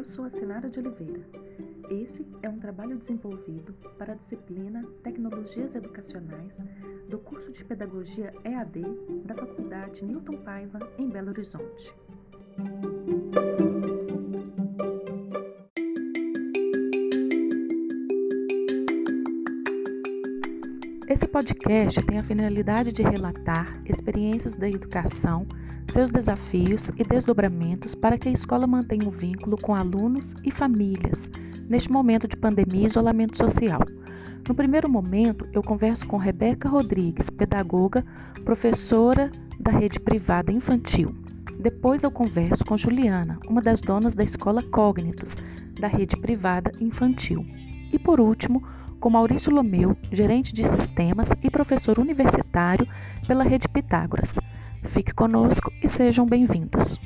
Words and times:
Eu 0.00 0.04
sou 0.06 0.24
a 0.24 0.30
Sinara 0.30 0.70
de 0.70 0.78
Oliveira. 0.78 1.20
Esse 1.90 2.26
é 2.42 2.48
um 2.48 2.58
trabalho 2.58 2.96
desenvolvido 2.96 3.74
para 3.98 4.14
a 4.14 4.16
disciplina 4.16 4.82
Tecnologias 5.02 5.74
Educacionais 5.74 6.64
do 7.10 7.18
curso 7.18 7.52
de 7.52 7.62
Pedagogia 7.62 8.32
EAD 8.42 8.80
da 9.26 9.34
Faculdade 9.34 10.02
Newton 10.02 10.38
Paiva, 10.38 10.78
em 10.96 11.06
Belo 11.06 11.28
Horizonte. 11.28 11.94
Esse 21.20 21.28
podcast 21.28 22.02
tem 22.04 22.16
a 22.16 22.22
finalidade 22.22 22.92
de 22.92 23.02
relatar 23.02 23.78
experiências 23.84 24.56
da 24.56 24.66
educação, 24.66 25.46
seus 25.86 26.10
desafios 26.10 26.88
e 26.96 27.04
desdobramentos 27.04 27.94
para 27.94 28.16
que 28.16 28.26
a 28.26 28.32
escola 28.32 28.66
mantenha 28.66 29.06
um 29.06 29.10
vínculo 29.10 29.58
com 29.58 29.74
alunos 29.74 30.34
e 30.42 30.50
famílias 30.50 31.30
neste 31.68 31.92
momento 31.92 32.26
de 32.26 32.38
pandemia 32.38 32.84
e 32.84 32.86
isolamento 32.86 33.36
social. 33.36 33.80
No 34.48 34.54
primeiro 34.54 34.88
momento, 34.88 35.46
eu 35.52 35.62
converso 35.62 36.06
com 36.06 36.16
Rebeca 36.16 36.70
Rodrigues, 36.70 37.28
pedagoga, 37.28 38.02
professora 38.42 39.30
da 39.58 39.72
rede 39.72 40.00
privada 40.00 40.50
infantil. 40.50 41.14
Depois 41.58 42.02
eu 42.02 42.10
converso 42.10 42.64
com 42.64 42.78
Juliana, 42.78 43.38
uma 43.46 43.60
das 43.60 43.82
donas 43.82 44.14
da 44.14 44.24
escola 44.24 44.62
Cognitos, 44.62 45.36
da 45.78 45.86
rede 45.86 46.16
privada 46.16 46.72
infantil. 46.80 47.44
E 47.92 47.98
por 47.98 48.20
último, 48.20 48.62
com 49.00 49.08
Maurício 49.08 49.50
Lomeu, 49.50 49.96
gerente 50.12 50.52
de 50.52 50.62
sistemas 50.62 51.30
e 51.42 51.50
professor 51.50 51.98
universitário 51.98 52.86
pela 53.26 53.42
Rede 53.42 53.66
Pitágoras. 53.66 54.34
Fique 54.84 55.14
conosco 55.14 55.72
e 55.82 55.88
sejam 55.88 56.26
bem-vindos. 56.26 56.98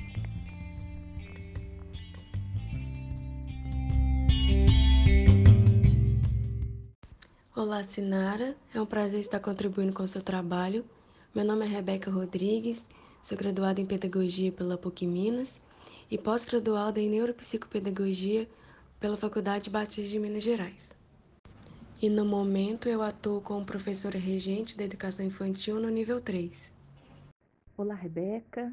Olá, 7.55 7.85
Sinara. 7.85 8.57
É 8.75 8.81
um 8.81 8.87
prazer 8.87 9.21
estar 9.21 9.39
contribuindo 9.39 9.93
com 9.93 10.03
o 10.03 10.09
seu 10.09 10.21
trabalho. 10.21 10.85
Meu 11.33 11.45
nome 11.45 11.65
é 11.65 11.69
Rebeca 11.69 12.11
Rodrigues, 12.11 12.89
sou 13.23 13.39
graduada 13.39 13.81
em 13.81 13.87
Pedagogia 13.87 14.51
pela 14.51 14.77
PUC 14.77 15.07
Minas 15.07 15.61
e 16.11 16.19
pós-graduada 16.19 17.01
em 17.01 17.09
Neuropsicopedagogia 17.09 18.49
pela 18.99 19.17
Faculdade 19.17 19.71
Batista 19.71 20.11
de 20.11 20.19
Minas 20.19 20.43
Gerais 20.43 20.94
e 22.01 22.11
no 22.11 22.25
momento 22.25 22.89
eu 22.89 23.03
atuo 23.03 23.41
como 23.41 23.65
professora 23.65 24.19
regente 24.19 24.77
da 24.77 24.85
educação 24.85 25.25
infantil 25.25 25.81
no 25.81 25.89
nível 25.89 26.21
3. 26.21 26.73
Olá, 27.77 27.95
Rebeca. 27.95 28.73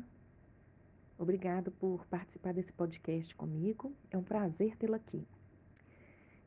Obrigado 1.18 1.72
por 1.72 2.06
participar 2.08 2.54
desse 2.54 2.74
podcast 2.74 3.34
comigo. 3.36 3.94
É 4.10 4.18
um 4.18 4.24
prazer 4.24 4.76
tê-la 4.76 4.98
aqui. 4.98 5.26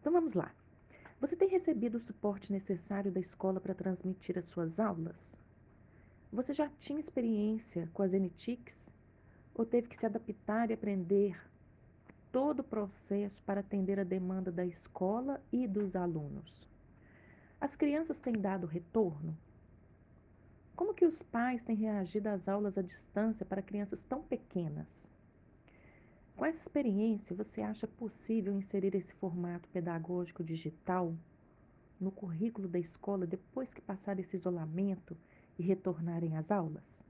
Então 0.01 0.13
vamos 0.13 0.35
lá. 0.35 0.53
Você 1.21 1.37
tem 1.37 1.49
recebido 1.49 1.95
o 1.95 2.01
suporte 2.01 2.53
necessário 2.53 3.11
da 3.11 3.21
escola 3.21 3.61
para 3.61 3.75
transmitir 3.75 4.37
as 4.37 4.47
suas 4.47 4.79
aulas? 4.79 5.39
Você 6.33 6.53
já 6.53 6.69
tinha 6.81 6.99
experiência 6.99 7.89
com 7.95 8.03
as 8.03 8.13
NTICs 8.13 8.93
ou 9.55 9.65
teve 9.65 9.89
que 9.89 9.97
se 9.97 10.05
adaptar 10.05 10.71
e 10.71 10.75
aprender 10.75 11.41
todo 12.35 12.61
o 12.61 12.65
processo 12.65 13.41
para 13.45 13.61
atender 13.61 14.01
a 14.01 14.03
demanda 14.03 14.51
da 14.51 14.67
escola 14.67 15.41
e 15.53 15.69
dos 15.69 15.95
alunos? 15.95 16.67
As 17.61 17.77
crianças 17.77 18.19
têm 18.19 18.33
dado 18.33 18.67
retorno? 18.67 19.39
Como 20.75 20.93
que 20.93 21.07
os 21.07 21.23
pais 21.23 21.63
têm 21.63 21.77
reagido 21.77 22.27
às 22.27 22.49
aulas 22.49 22.77
à 22.77 22.83
distância 22.83 23.47
para 23.47 23.63
crianças 23.63 24.03
tão 24.03 24.21
pequenas? 24.21 25.09
Com 26.37 26.45
essa 26.45 26.61
experiência, 26.61 27.37
você 27.37 27.63
acha 27.63 27.87
possível 27.87 28.59
inserir 28.59 28.97
esse 28.97 29.15
formato 29.15 29.69
pedagógico 29.69 30.43
digital 30.43 31.15
no 32.01 32.11
currículo 32.11 32.67
da 32.67 32.81
escola 32.81 33.29
depois 33.29 33.73
que 33.73 33.81
passar 33.81 34.19
esse 34.19 34.35
isolamento 34.35 35.17
e 35.57 35.63
retornarem 35.63 36.37
às 36.37 36.51
aulas? 36.51 37.05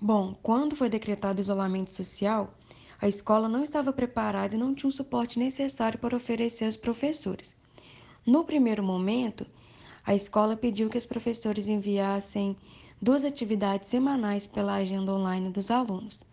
Bom, 0.00 0.34
quando 0.42 0.74
foi 0.74 0.88
decretado 0.88 1.38
isolamento 1.38 1.90
social, 1.90 2.54
a 3.02 3.08
escola 3.08 3.48
não 3.48 3.64
estava 3.64 3.92
preparada 3.92 4.54
e 4.54 4.58
não 4.58 4.72
tinha 4.72 4.88
o 4.88 4.92
suporte 4.92 5.36
necessário 5.36 5.98
para 5.98 6.14
oferecer 6.14 6.66
aos 6.66 6.76
professores. 6.76 7.56
No 8.24 8.44
primeiro 8.44 8.80
momento, 8.80 9.44
a 10.06 10.14
escola 10.14 10.56
pediu 10.56 10.88
que 10.88 10.96
os 10.96 11.04
professores 11.04 11.66
enviassem 11.66 12.56
duas 13.02 13.24
atividades 13.24 13.88
semanais 13.88 14.46
pela 14.46 14.74
agenda 14.74 15.12
online 15.12 15.50
dos 15.50 15.68
alunos. 15.68 16.24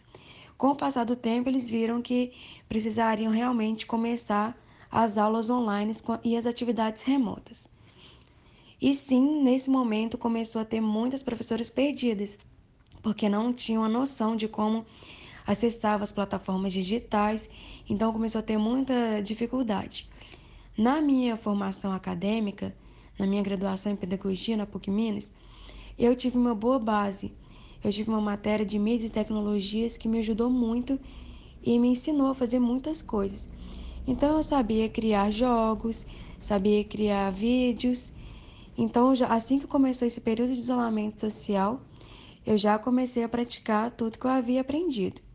Com 0.59 0.68
o 0.68 0.75
passar 0.75 1.06
do 1.06 1.16
tempo, 1.16 1.50
eles 1.50 1.68
viram 1.68 2.03
que 2.03 2.34
precisariam 2.68 3.31
realmente 3.31 3.88
começar 3.88 4.56
as 4.91 5.18
aulas 5.18 5.50
online 5.50 5.96
e 6.24 6.38
as 6.38 6.46
atividades 6.46 7.02
remotas. 7.02 7.68
E 8.79 8.94
sim, 8.94 9.41
nesse 9.41 9.72
momento 9.72 10.19
começou 10.19 10.62
a 10.62 10.66
ter 10.66 10.81
muitas 10.81 11.24
professoras 11.24 11.68
perdidas, 11.68 12.38
porque 13.02 13.28
não 13.28 13.52
tinham 13.52 13.84
a 13.84 13.90
noção 13.90 14.35
de 14.35 14.47
como 14.47 14.85
acessar 15.50 16.00
as 16.00 16.12
plataformas 16.12 16.72
digitais, 16.72 17.50
então 17.90 18.14
começou 18.14 18.38
a 18.38 18.44
ter 18.44 18.56
muita 18.56 19.20
dificuldade. 19.24 20.08
Na 20.78 21.02
minha 21.02 21.36
formação 21.36 21.92
acadêmica, 21.92 22.76
na 23.18 23.26
minha 23.26 23.42
graduação 23.42 23.92
em 23.92 23.96
pedagogia 23.96 24.56
na 24.56 24.68
PUC 24.68 24.92
Minas, 24.92 25.34
eu 25.98 26.16
tive 26.16 26.38
uma 26.38 26.54
boa 26.54 26.78
base. 26.78 27.34
Eu 27.84 27.92
tive 27.92 28.12
uma 28.12 28.22
matéria 28.22 28.64
de 28.64 28.78
mídias 28.78 29.09
e 29.09 29.09
tecnologias 29.09 29.98
que 29.98 30.08
me 30.08 30.20
ajudou 30.20 30.52
muito 30.52 31.00
e 31.64 31.80
me 31.80 31.88
ensinou 31.88 32.28
a 32.28 32.36
fazer 32.36 32.59
muitas 32.59 33.02
coisas. 33.02 33.48
Então 34.06 34.38
eu 34.38 34.44
sabia 34.44 34.88
criar 34.88 35.32
jogos, 35.32 36.06
sabia 36.40 36.84
criar 36.84 37.32
vídeos. 37.32 38.14
Então, 38.78 39.12
assim 39.28 39.58
que 39.58 39.66
começou 39.66 40.08
esse 40.08 40.22
período 40.22 40.54
de 40.54 40.59
isolamento 40.59 41.22
social, 41.22 41.82
eu 42.46 42.56
já 42.56 42.78
comecei 42.78 43.24
a 43.24 43.30
praticar 43.30 43.90
tudo 43.90 44.20
que 44.20 44.26
eu 44.28 44.32
havia 44.32 44.62
aprendido. 44.62 45.28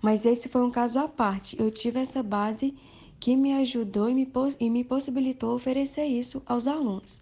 Mas 0.00 0.24
esse 0.24 0.48
foi 0.48 0.62
um 0.62 0.70
caso 0.70 0.98
à 0.98 1.08
parte. 1.08 1.58
Eu 1.58 1.70
tive 1.70 2.00
essa 2.00 2.22
base 2.22 2.76
que 3.18 3.36
me 3.36 3.54
ajudou 3.54 4.08
e 4.08 4.14
me, 4.14 4.30
e 4.60 4.70
me 4.70 4.84
possibilitou 4.84 5.54
oferecer 5.54 6.04
isso 6.04 6.42
aos 6.46 6.66
alunos. 6.66 7.20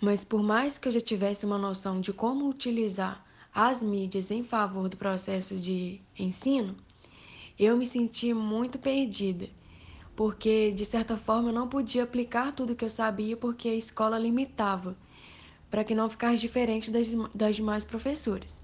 Mas 0.00 0.22
por 0.22 0.42
mais 0.42 0.78
que 0.78 0.88
eu 0.88 0.92
já 0.92 1.00
tivesse 1.00 1.44
uma 1.44 1.58
noção 1.58 2.00
de 2.00 2.12
como 2.12 2.48
utilizar 2.48 3.24
as 3.52 3.82
mídias 3.82 4.30
em 4.30 4.44
favor 4.44 4.88
do 4.88 4.96
processo 4.96 5.56
de 5.56 6.00
ensino, 6.16 6.76
eu 7.58 7.76
me 7.76 7.84
senti 7.84 8.32
muito 8.32 8.78
perdida, 8.78 9.48
porque 10.14 10.70
de 10.70 10.84
certa 10.84 11.16
forma 11.16 11.48
eu 11.48 11.52
não 11.52 11.66
podia 11.68 12.04
aplicar 12.04 12.52
tudo 12.52 12.76
que 12.76 12.84
eu 12.84 12.90
sabia 12.90 13.36
porque 13.36 13.68
a 13.68 13.74
escola 13.74 14.16
limitava, 14.16 14.96
para 15.68 15.82
que 15.82 15.96
não 15.96 16.08
ficasse 16.08 16.38
diferente 16.38 16.90
das, 16.90 17.08
das 17.34 17.56
demais 17.56 17.84
professoras. 17.84 18.62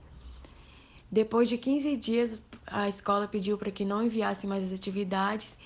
Depois 1.15 1.49
de 1.49 1.57
15 1.57 1.97
dias, 1.97 2.43
a 2.67 2.89
escola 2.89 3.29
pediu 3.29 3.57
para 3.57 3.71
que 3.71 3.85
não 3.85 4.03
enviasse 4.03 4.49
mais 4.49 4.65
as 4.65 4.73
atividades 4.73 5.57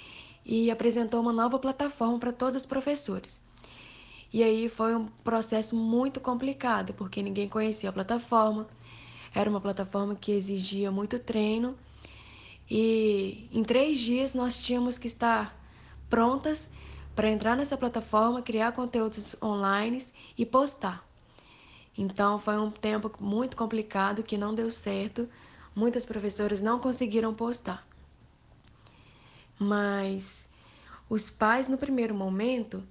e 0.45 0.71
apresentou 0.71 1.23
uma 1.23 1.33
nova 1.33 1.59
plataforma 1.59 2.19
para 2.19 2.35
todos 2.35 2.57
os 2.57 2.67
professores. 2.67 3.41
E 4.31 4.43
aí 4.43 4.69
foi 4.69 4.95
um 4.95 5.07
processo 5.25 5.75
muito 5.75 6.21
complicado, 6.21 6.93
porque 6.93 7.23
ninguém 7.23 7.49
conhecia 7.49 7.89
a 7.89 7.93
plataforma, 7.95 8.69
era 9.35 9.49
uma 9.49 9.59
plataforma 9.59 10.15
que 10.15 10.33
exigia 10.33 10.91
muito 10.91 11.19
treino, 11.19 11.75
e 12.71 13.49
em 13.51 13.65
três 13.65 13.99
dias 13.99 14.35
nós 14.35 14.63
tínhamos 14.63 14.99
que 14.99 15.07
estar 15.07 15.59
prontas 16.11 16.69
para 17.17 17.31
entrar 17.31 17.57
nessa 17.57 17.79
plataforma, 17.79 18.43
criar 18.43 18.73
conteúdos 18.73 19.35
online 19.43 20.05
e 20.37 20.45
postar. 20.45 21.08
Então 21.99 22.39
foi 22.39 22.57
um 22.57 22.71
tempo 22.71 23.13
muito 23.19 23.57
complicado 23.57 24.23
que 24.23 24.39
não 24.39 24.55
deu 24.55 24.71
certo. 24.71 25.29
Muitas 25.75 26.05
professoras 26.05 26.61
não 26.61 26.79
conseguiram 26.79 27.35
postar. 27.35 27.85
Mas 29.59 30.49
os 31.11 31.29
pais 31.29 31.67
no 31.67 31.77
primeiro 31.77 32.15
momento, 32.15 32.87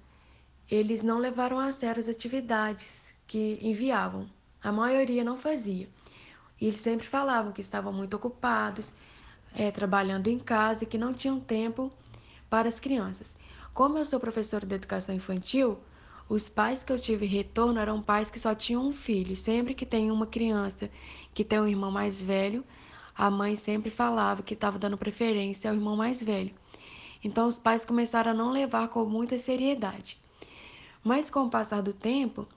eles 0.70 1.02
não 1.02 1.20
levaram 1.20 1.58
a 1.58 1.72
sério 1.72 2.02
as 2.02 2.10
atividades 2.10 3.14
que 3.26 3.58
enviavam. 3.62 4.30
A 4.62 4.74
maioria 4.74 5.24
não 5.24 5.38
fazia. 5.38 5.88
E 6.60 6.68
eles 6.68 6.82
sempre 6.82 7.08
falavam 7.08 7.54
que 7.54 7.62
estavam 7.62 7.94
muito 7.94 8.16
ocupados, 8.16 8.92
é, 9.56 9.72
trabalhando 9.72 10.28
em 10.28 10.38
casa 10.38 10.84
e 10.84 10.88
que 10.88 10.98
não 10.98 11.14
tinham 11.14 11.40
tempo 11.40 11.90
para 12.50 12.68
as 12.68 12.78
crianças. 12.78 13.38
Como 13.74 13.98
eu 13.98 14.04
sou 14.04 14.20
professora 14.20 14.66
de 14.66 14.76
educação 14.76 15.16
infantil, 15.16 15.80
os 16.30 16.50
pais 16.50 16.84
que 16.84 16.92
eu 16.92 17.00
tive 17.00 17.26
retorno 17.26 17.80
eram 17.80 18.02
pais 18.02 18.30
que 18.30 18.40
só 18.40 18.54
tinham 18.54 18.86
um 18.86 18.92
filho. 18.92 19.36
Sempre 19.36 19.74
que 19.74 19.86
tem 19.86 20.12
uma 20.12 20.28
criança 20.28 20.90
que 21.34 21.44
tem 21.44 21.60
um 21.60 21.68
irmão 21.68 21.92
mais 21.92 22.22
velho, 22.22 22.64
a 23.16 23.32
mãe 23.32 23.56
sempre 23.56 23.90
falava 23.90 24.44
que 24.44 24.54
estava 24.54 24.78
dando 24.78 24.98
preferência 24.98 25.70
ao 25.70 25.76
irmão 25.76 25.96
mais 25.96 26.22
velho. 26.22 26.54
Então 27.24 27.48
os 27.48 27.58
pais 27.58 27.86
começaram 27.86 28.32
a 28.32 28.34
não 28.34 28.52
levar 28.52 28.90
com 28.90 29.06
muita 29.06 29.40
seriedade. 29.40 30.20
Mas 31.04 31.30
com 31.30 31.46
o 31.46 31.50
passar 31.50 31.82
do 31.82 31.94
tempo, 31.94 32.48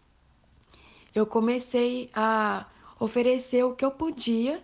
eu 1.14 1.24
comecei 1.24 2.10
a 2.14 2.66
oferecer 2.98 3.64
o 3.64 3.74
que 3.74 3.84
eu 3.84 3.90
podia 3.90 4.62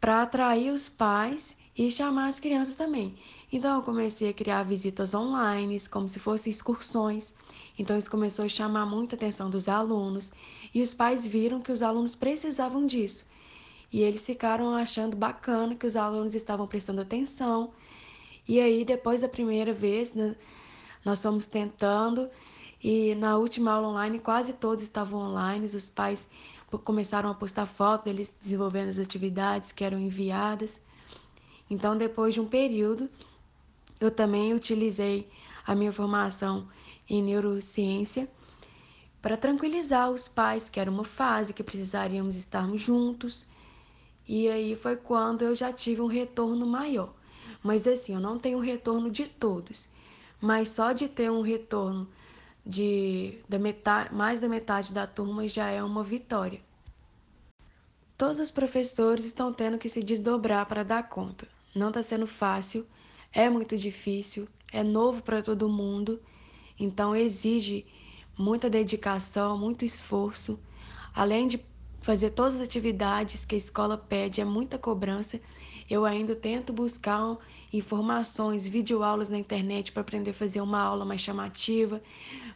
para 0.00 0.22
atrair 0.22 0.70
os 0.70 0.88
pais 0.88 1.56
e 1.76 1.90
chamar 1.90 2.28
as 2.28 2.38
crianças 2.38 2.74
também. 2.74 3.16
Então 3.52 3.76
eu 3.76 3.82
comecei 3.82 4.28
a 4.28 4.32
criar 4.32 4.62
visitas 4.62 5.14
online, 5.14 5.80
como 5.88 6.08
se 6.08 6.18
fossem 6.18 6.50
excursões. 6.50 7.34
Então 7.78 7.98
isso 7.98 8.10
começou 8.10 8.44
a 8.44 8.48
chamar 8.48 8.86
muita 8.86 9.16
atenção 9.16 9.50
dos 9.50 9.68
alunos 9.68 10.32
e 10.72 10.82
os 10.82 10.94
pais 10.94 11.26
viram 11.26 11.60
que 11.60 11.72
os 11.72 11.82
alunos 11.82 12.14
precisavam 12.14 12.86
disso. 12.86 13.26
E 13.92 14.02
eles 14.02 14.24
ficaram 14.26 14.74
achando 14.74 15.16
bacana 15.16 15.74
que 15.74 15.86
os 15.86 15.96
alunos 15.96 16.34
estavam 16.34 16.66
prestando 16.66 17.00
atenção. 17.00 17.72
E 18.46 18.60
aí, 18.60 18.84
depois 18.84 19.20
da 19.20 19.28
primeira 19.28 19.72
vez, 19.72 20.12
né, 20.12 20.36
nós 21.04 21.22
fomos 21.22 21.46
tentando 21.46 22.28
e 22.82 23.14
na 23.14 23.36
última 23.38 23.72
aula 23.72 23.88
online 23.88 24.18
quase 24.18 24.52
todos 24.52 24.82
estavam 24.82 25.20
online, 25.20 25.64
os 25.64 25.88
pais 25.88 26.28
começaram 26.84 27.30
a 27.30 27.34
postar 27.34 27.66
fotos 27.66 28.04
deles 28.04 28.34
desenvolvendo 28.40 28.88
as 28.90 28.98
atividades 28.98 29.72
que 29.72 29.84
eram 29.84 29.98
enviadas. 29.98 30.80
Então, 31.70 31.96
depois 31.96 32.34
de 32.34 32.40
um 32.40 32.46
período, 32.46 33.08
eu 34.00 34.10
também 34.10 34.52
utilizei 34.52 35.28
a 35.66 35.74
minha 35.74 35.92
formação 35.92 36.68
em 37.08 37.22
neurociência 37.22 38.28
para 39.22 39.36
tranquilizar 39.36 40.10
os 40.10 40.28
pais 40.28 40.68
que 40.68 40.78
era 40.78 40.90
uma 40.90 41.04
fase 41.04 41.54
que 41.54 41.64
precisaríamos 41.64 42.36
estarmos 42.36 42.82
juntos. 42.82 43.46
E 44.28 44.48
aí 44.48 44.76
foi 44.76 44.96
quando 44.96 45.42
eu 45.42 45.54
já 45.54 45.72
tive 45.72 46.00
um 46.00 46.06
retorno 46.06 46.66
maior. 46.66 47.14
Mas 47.62 47.86
assim, 47.86 48.14
eu 48.14 48.20
não 48.20 48.38
tenho 48.38 48.58
um 48.58 48.60
retorno 48.60 49.10
de 49.10 49.26
todos, 49.26 49.88
mas 50.40 50.68
só 50.68 50.92
de 50.92 51.08
ter 51.08 51.30
um 51.30 51.40
retorno 51.40 52.06
de 52.66 53.38
da 53.48 53.58
metade, 53.58 54.14
mais 54.14 54.40
da 54.40 54.48
metade 54.48 54.92
da 54.92 55.06
turma 55.06 55.48
já 55.48 55.70
é 55.70 55.82
uma 55.82 56.02
vitória. 56.02 56.60
Todos 58.16 58.38
os 58.38 58.50
professores 58.50 59.24
estão 59.24 59.52
tendo 59.52 59.78
que 59.78 59.88
se 59.88 60.02
desdobrar 60.02 60.66
para 60.66 60.82
dar 60.82 61.08
conta. 61.08 61.48
Não 61.74 61.88
está 61.88 62.02
sendo 62.02 62.26
fácil, 62.26 62.86
é 63.32 63.48
muito 63.48 63.76
difícil, 63.76 64.48
é 64.72 64.82
novo 64.82 65.22
para 65.22 65.42
todo 65.42 65.68
mundo, 65.68 66.20
então 66.78 67.16
exige 67.16 67.84
muita 68.38 68.70
dedicação, 68.70 69.58
muito 69.58 69.84
esforço. 69.84 70.58
Além 71.14 71.48
de 71.48 71.60
fazer 72.00 72.30
todas 72.30 72.56
as 72.56 72.60
atividades 72.60 73.44
que 73.44 73.54
a 73.54 73.58
escola 73.58 73.96
pede, 73.96 74.40
é 74.40 74.44
muita 74.44 74.78
cobrança. 74.78 75.40
Eu 75.88 76.04
ainda 76.04 76.36
tento 76.36 76.72
buscar 76.72 77.38
informações, 77.72 78.66
videoaulas 78.66 79.28
na 79.28 79.38
internet 79.38 79.90
para 79.90 80.02
aprender 80.02 80.30
a 80.30 80.34
fazer 80.34 80.60
uma 80.60 80.80
aula 80.80 81.04
mais 81.04 81.20
chamativa, 81.20 82.02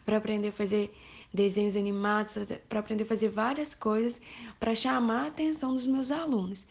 para 0.05 0.17
aprender 0.17 0.49
a 0.49 0.51
fazer 0.53 0.93
desenhos 1.33 1.75
animados, 1.75 2.33
para 2.67 2.79
aprender 2.79 3.03
a 3.03 3.07
fazer 3.07 3.29
várias 3.29 3.75
coisas 3.75 4.21
para 4.59 4.75
chamar 4.75 5.23
a 5.23 5.27
atenção 5.27 5.73
dos 5.73 5.85
meus 5.85 6.09
alunos. 6.09 6.67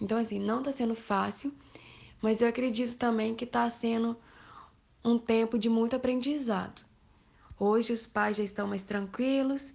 Então, 0.00 0.18
assim, 0.18 0.38
não 0.38 0.60
está 0.60 0.72
sendo 0.72 0.94
fácil, 0.94 1.52
mas 2.20 2.40
eu 2.40 2.48
acredito 2.48 2.96
também 2.96 3.34
que 3.34 3.44
está 3.44 3.68
sendo 3.70 4.16
um 5.04 5.18
tempo 5.18 5.58
de 5.58 5.68
muito 5.68 5.96
aprendizado. 5.96 6.84
Hoje 7.58 7.92
os 7.92 8.06
pais 8.06 8.36
já 8.36 8.42
estão 8.42 8.66
mais 8.66 8.82
tranquilos, 8.82 9.74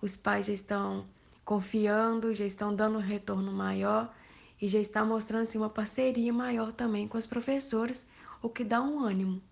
os 0.00 0.16
pais 0.16 0.46
já 0.46 0.52
estão 0.52 1.06
confiando, 1.44 2.34
já 2.34 2.44
estão 2.44 2.74
dando 2.74 2.98
um 2.98 3.02
retorno 3.02 3.52
maior 3.52 4.14
e 4.60 4.68
já 4.68 4.78
está 4.78 5.04
mostrando 5.04 5.42
assim, 5.42 5.58
uma 5.58 5.70
parceria 5.70 6.32
maior 6.32 6.72
também 6.72 7.08
com 7.08 7.18
as 7.18 7.26
professoras, 7.26 8.06
o 8.42 8.48
que 8.48 8.64
dá 8.64 8.80
um 8.80 9.00
ânimo. 9.00 9.42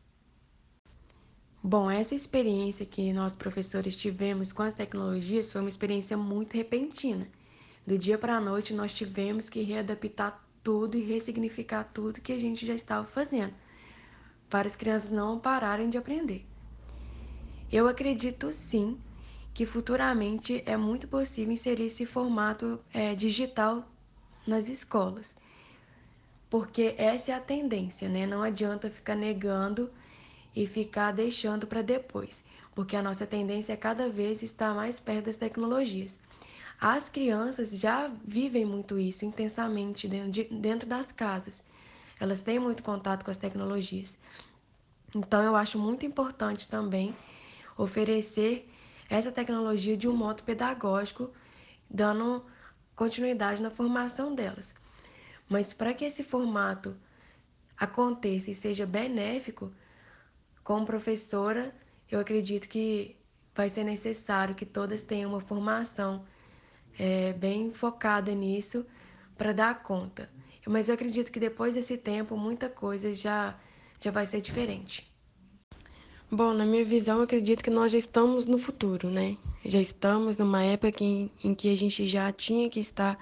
Bom, 1.62 1.90
essa 1.90 2.14
experiência 2.14 2.86
que 2.86 3.12
nós 3.12 3.34
professores 3.34 3.94
tivemos 3.94 4.52
com 4.52 4.62
as 4.62 4.72
tecnologias 4.72 5.52
foi 5.52 5.60
uma 5.60 5.68
experiência 5.68 6.16
muito 6.16 6.54
repentina. 6.54 7.28
Do 7.86 7.98
dia 7.98 8.16
para 8.16 8.36
a 8.36 8.40
noite 8.40 8.72
nós 8.72 8.92
tivemos 8.92 9.48
que 9.48 9.62
readaptar 9.62 10.42
tudo 10.62 10.96
e 10.96 11.02
ressignificar 11.02 11.84
tudo 11.84 12.20
que 12.20 12.32
a 12.32 12.38
gente 12.38 12.66
já 12.66 12.74
estava 12.74 13.06
fazendo, 13.06 13.54
para 14.48 14.66
as 14.66 14.76
crianças 14.76 15.10
não 15.10 15.38
pararem 15.38 15.88
de 15.88 15.98
aprender. 15.98 16.46
Eu 17.70 17.86
acredito 17.86 18.50
sim 18.52 18.98
que 19.54 19.64
futuramente 19.66 20.62
é 20.66 20.76
muito 20.76 21.06
possível 21.08 21.52
inserir 21.52 21.84
esse 21.84 22.06
formato 22.06 22.80
é, 22.92 23.14
digital 23.14 23.88
nas 24.46 24.68
escolas, 24.68 25.36
porque 26.48 26.94
essa 26.98 27.32
é 27.32 27.34
a 27.34 27.40
tendência, 27.40 28.08
né? 28.08 28.26
Não 28.26 28.42
adianta 28.42 28.90
ficar 28.90 29.14
negando 29.14 29.90
e 30.54 30.66
ficar 30.66 31.12
deixando 31.12 31.66
para 31.66 31.82
depois, 31.82 32.44
porque 32.74 32.96
a 32.96 33.02
nossa 33.02 33.26
tendência 33.26 33.72
é 33.72 33.76
cada 33.76 34.08
vez 34.08 34.42
estar 34.42 34.74
mais 34.74 34.98
perto 34.98 35.26
das 35.26 35.36
tecnologias. 35.36 36.18
As 36.80 37.10
crianças 37.10 37.78
já 37.78 38.10
vivem 38.24 38.64
muito 38.64 38.98
isso 38.98 39.26
intensamente 39.26 40.08
dentro, 40.08 40.30
de, 40.30 40.44
dentro 40.44 40.88
das 40.88 41.12
casas. 41.12 41.62
Elas 42.18 42.40
têm 42.40 42.58
muito 42.58 42.82
contato 42.82 43.22
com 43.22 43.30
as 43.30 43.36
tecnologias. 43.36 44.16
Então, 45.14 45.42
eu 45.42 45.54
acho 45.54 45.78
muito 45.78 46.06
importante 46.06 46.66
também 46.68 47.14
oferecer 47.76 48.66
essa 49.10 49.30
tecnologia 49.30 49.94
de 49.94 50.08
um 50.08 50.16
modo 50.16 50.42
pedagógico, 50.42 51.30
dando 51.88 52.46
continuidade 52.96 53.60
na 53.60 53.70
formação 53.70 54.34
delas. 54.34 54.72
Mas 55.50 55.74
para 55.74 55.92
que 55.92 56.06
esse 56.06 56.24
formato 56.24 56.96
aconteça 57.76 58.50
e 58.50 58.54
seja 58.54 58.86
benéfico, 58.86 59.70
como 60.64 60.86
professora, 60.86 61.74
eu 62.10 62.20
acredito 62.20 62.68
que 62.68 63.16
vai 63.54 63.68
ser 63.68 63.84
necessário 63.84 64.54
que 64.54 64.64
todas 64.64 65.02
tenham 65.02 65.32
uma 65.32 65.40
formação 65.40 66.24
é, 66.98 67.32
bem 67.32 67.72
focada 67.72 68.34
nisso 68.34 68.84
para 69.36 69.52
dar 69.52 69.82
conta. 69.82 70.30
Mas 70.66 70.88
eu 70.88 70.94
acredito 70.94 71.32
que 71.32 71.40
depois 71.40 71.74
desse 71.74 71.96
tempo, 71.96 72.36
muita 72.36 72.68
coisa 72.68 73.12
já, 73.14 73.58
já 74.00 74.10
vai 74.10 74.26
ser 74.26 74.40
diferente. 74.40 75.10
Bom, 76.30 76.52
na 76.54 76.64
minha 76.64 76.84
visão, 76.84 77.18
eu 77.18 77.24
acredito 77.24 77.64
que 77.64 77.70
nós 77.70 77.90
já 77.90 77.98
estamos 77.98 78.46
no 78.46 78.56
futuro, 78.56 79.10
né? 79.10 79.36
Já 79.64 79.80
estamos 79.80 80.38
numa 80.38 80.62
época 80.62 81.02
em, 81.02 81.30
em 81.42 81.54
que 81.54 81.72
a 81.72 81.76
gente 81.76 82.06
já 82.06 82.30
tinha 82.30 82.70
que 82.70 82.78
estar 82.78 83.18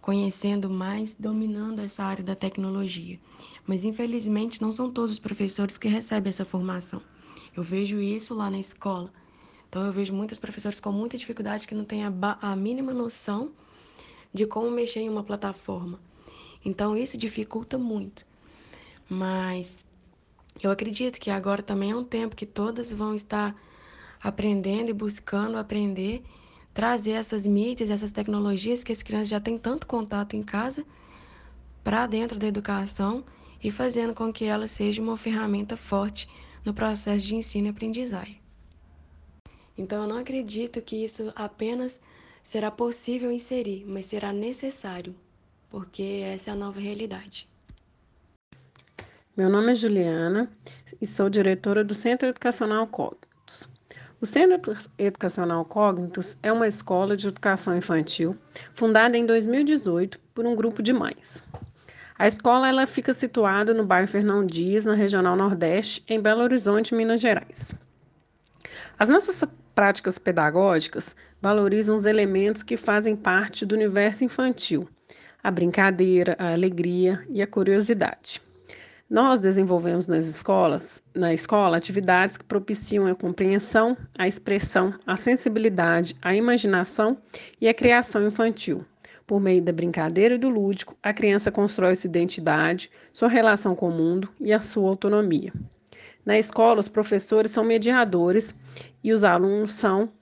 conhecendo 0.00 0.68
mais, 0.68 1.14
dominando 1.18 1.80
essa 1.80 2.02
área 2.02 2.24
da 2.24 2.34
tecnologia. 2.34 3.20
Mas 3.66 3.84
infelizmente 3.84 4.60
não 4.60 4.72
são 4.72 4.90
todos 4.90 5.12
os 5.12 5.18
professores 5.18 5.78
que 5.78 5.86
recebem 5.86 6.30
essa 6.30 6.44
formação. 6.44 7.00
Eu 7.54 7.62
vejo 7.62 8.00
isso 8.00 8.34
lá 8.34 8.50
na 8.50 8.58
escola. 8.58 9.12
Então 9.68 9.84
eu 9.84 9.92
vejo 9.92 10.14
muitos 10.14 10.38
professores 10.38 10.80
com 10.80 10.90
muita 10.90 11.18
dificuldade 11.18 11.66
que 11.66 11.74
não 11.74 11.84
têm 11.84 12.04
a, 12.04 12.12
a 12.40 12.56
mínima 12.56 12.92
noção 12.92 13.52
de 14.32 14.46
como 14.46 14.70
mexer 14.70 15.00
em 15.00 15.08
uma 15.08 15.22
plataforma. 15.22 16.00
Então 16.64 16.96
isso 16.96 17.16
dificulta 17.16 17.76
muito. 17.76 18.26
Mas 19.08 19.84
eu 20.62 20.70
acredito 20.70 21.20
que 21.20 21.30
agora 21.30 21.62
também 21.62 21.90
é 21.90 21.96
um 21.96 22.04
tempo 22.04 22.34
que 22.34 22.46
todas 22.46 22.92
vão 22.92 23.14
estar 23.14 23.54
aprendendo 24.20 24.90
e 24.90 24.92
buscando 24.92 25.56
aprender, 25.56 26.24
trazer 26.74 27.12
essas 27.12 27.46
mídias, 27.46 27.90
essas 27.90 28.10
tecnologias 28.10 28.82
que 28.82 28.92
as 28.92 29.02
crianças 29.02 29.28
já 29.28 29.40
têm 29.40 29.58
tanto 29.58 29.86
contato 29.86 30.34
em 30.34 30.42
casa 30.42 30.84
para 31.84 32.06
dentro 32.06 32.38
da 32.38 32.46
educação 32.46 33.24
e 33.62 33.70
fazendo 33.70 34.14
com 34.14 34.32
que 34.32 34.44
ela 34.44 34.66
seja 34.66 35.00
uma 35.00 35.16
ferramenta 35.16 35.76
forte 35.76 36.28
no 36.64 36.74
processo 36.74 37.24
de 37.26 37.34
ensino 37.34 37.66
e 37.66 37.70
aprendizagem. 37.70 38.37
Então, 39.78 40.02
eu 40.02 40.08
não 40.08 40.18
acredito 40.18 40.82
que 40.82 41.04
isso 41.04 41.32
apenas 41.36 42.00
será 42.42 42.68
possível 42.68 43.30
inserir, 43.30 43.84
mas 43.86 44.06
será 44.06 44.32
necessário, 44.32 45.14
porque 45.70 46.22
essa 46.24 46.50
é 46.50 46.52
a 46.52 46.56
nova 46.56 46.80
realidade. 46.80 47.48
Meu 49.36 49.48
nome 49.48 49.70
é 49.70 49.74
Juliana 49.76 50.50
e 51.00 51.06
sou 51.06 51.30
diretora 51.30 51.84
do 51.84 51.94
Centro 51.94 52.28
Educacional 52.28 52.88
Cognitos. 52.88 53.68
O 54.20 54.26
Centro 54.26 54.76
Educacional 54.98 55.64
Cognitos 55.64 56.36
é 56.42 56.52
uma 56.52 56.66
escola 56.66 57.16
de 57.16 57.28
educação 57.28 57.76
infantil 57.76 58.36
fundada 58.74 59.16
em 59.16 59.24
2018 59.24 60.18
por 60.34 60.44
um 60.44 60.56
grupo 60.56 60.82
de 60.82 60.92
mães. 60.92 61.44
A 62.18 62.26
escola 62.26 62.68
ela 62.68 62.84
fica 62.84 63.12
situada 63.12 63.72
no 63.72 63.84
bairro 63.84 64.08
Fernão 64.08 64.44
Dias, 64.44 64.84
na 64.84 64.94
Regional 64.94 65.36
Nordeste, 65.36 66.02
em 66.08 66.20
Belo 66.20 66.42
Horizonte, 66.42 66.96
Minas 66.96 67.20
Gerais. 67.20 67.76
As 68.98 69.08
nossas 69.08 69.44
práticas 69.78 70.18
pedagógicas 70.18 71.14
valorizam 71.40 71.94
os 71.94 72.04
elementos 72.04 72.64
que 72.64 72.76
fazem 72.76 73.14
parte 73.14 73.64
do 73.64 73.76
universo 73.76 74.24
infantil: 74.24 74.88
a 75.40 75.52
brincadeira, 75.52 76.34
a 76.36 76.52
alegria 76.52 77.24
e 77.30 77.40
a 77.40 77.46
curiosidade. 77.46 78.42
Nós 79.08 79.38
desenvolvemos 79.38 80.08
nas 80.08 80.26
escolas, 80.26 81.00
na 81.14 81.32
escola, 81.32 81.76
atividades 81.76 82.36
que 82.36 82.44
propiciam 82.44 83.06
a 83.06 83.14
compreensão, 83.14 83.96
a 84.18 84.26
expressão, 84.26 84.92
a 85.06 85.14
sensibilidade, 85.14 86.16
a 86.20 86.34
imaginação 86.34 87.16
e 87.60 87.68
a 87.68 87.72
criação 87.72 88.26
infantil. 88.26 88.84
Por 89.28 89.38
meio 89.40 89.62
da 89.62 89.70
brincadeira 89.70 90.34
e 90.34 90.38
do 90.38 90.48
lúdico, 90.48 90.96
a 91.00 91.12
criança 91.12 91.52
constrói 91.52 91.94
sua 91.94 92.08
identidade, 92.08 92.90
sua 93.12 93.28
relação 93.28 93.76
com 93.76 93.90
o 93.90 93.92
mundo 93.92 94.28
e 94.40 94.52
a 94.52 94.58
sua 94.58 94.88
autonomia. 94.88 95.52
Na 96.28 96.38
escola, 96.38 96.78
os 96.78 96.90
professores 96.90 97.50
são 97.50 97.64
mediadores 97.64 98.54
e 99.02 99.14
os 99.14 99.24
alunos 99.24 99.72
são 99.72 100.12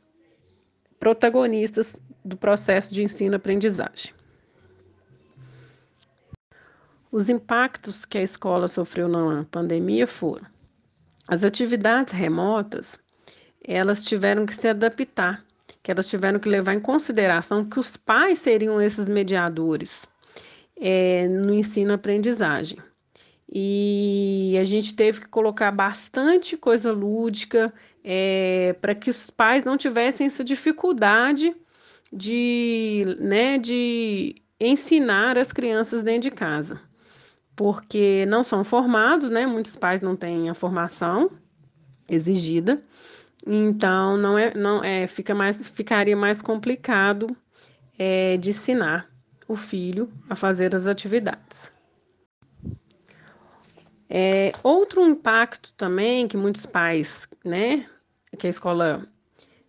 protagonistas 1.00 2.00
do 2.24 2.36
processo 2.36 2.94
de 2.94 3.02
ensino-aprendizagem. 3.02 4.14
Os 7.10 7.28
impactos 7.28 8.04
que 8.04 8.18
a 8.18 8.22
escola 8.22 8.68
sofreu 8.68 9.08
na 9.08 9.46
pandemia 9.50 10.06
foram 10.06 10.46
as 11.26 11.42
atividades 11.42 12.14
remotas, 12.14 13.00
elas 13.66 14.04
tiveram 14.04 14.46
que 14.46 14.54
se 14.54 14.68
adaptar, 14.68 15.44
que 15.82 15.90
elas 15.90 16.06
tiveram 16.06 16.38
que 16.38 16.48
levar 16.48 16.74
em 16.74 16.78
consideração 16.78 17.64
que 17.64 17.80
os 17.80 17.96
pais 17.96 18.38
seriam 18.38 18.80
esses 18.80 19.08
mediadores 19.08 20.06
é, 20.80 21.26
no 21.26 21.52
ensino-aprendizagem. 21.52 22.78
E 23.52 24.56
a 24.60 24.64
gente 24.64 24.94
teve 24.96 25.20
que 25.20 25.28
colocar 25.28 25.70
bastante 25.70 26.56
coisa 26.56 26.92
lúdica 26.92 27.72
é, 28.02 28.74
para 28.80 28.94
que 28.94 29.08
os 29.08 29.30
pais 29.30 29.64
não 29.64 29.76
tivessem 29.76 30.26
essa 30.26 30.42
dificuldade 30.42 31.54
de, 32.12 33.16
né, 33.20 33.58
de 33.58 34.42
ensinar 34.60 35.38
as 35.38 35.52
crianças 35.52 36.02
dentro 36.02 36.22
de 36.22 36.30
casa, 36.30 36.80
porque 37.54 38.24
não 38.26 38.42
são 38.42 38.64
formados, 38.64 39.28
né? 39.28 39.46
Muitos 39.46 39.76
pais 39.76 40.00
não 40.00 40.16
têm 40.16 40.48
a 40.48 40.54
formação 40.54 41.30
exigida, 42.08 42.82
então 43.46 44.16
não 44.16 44.38
é, 44.38 44.54
não 44.54 44.82
é, 44.82 45.06
fica 45.06 45.34
mais, 45.34 45.68
ficaria 45.68 46.16
mais 46.16 46.40
complicado 46.40 47.36
é, 47.98 48.36
de 48.36 48.50
ensinar 48.50 49.08
o 49.48 49.56
filho 49.56 50.10
a 50.28 50.34
fazer 50.34 50.74
as 50.74 50.86
atividades. 50.86 51.75
É, 54.08 54.52
outro 54.62 55.02
impacto 55.02 55.72
também 55.76 56.28
que 56.28 56.36
muitos 56.36 56.64
pais, 56.64 57.28
né, 57.44 57.86
que 58.38 58.46
a 58.46 58.50
escola 58.50 59.06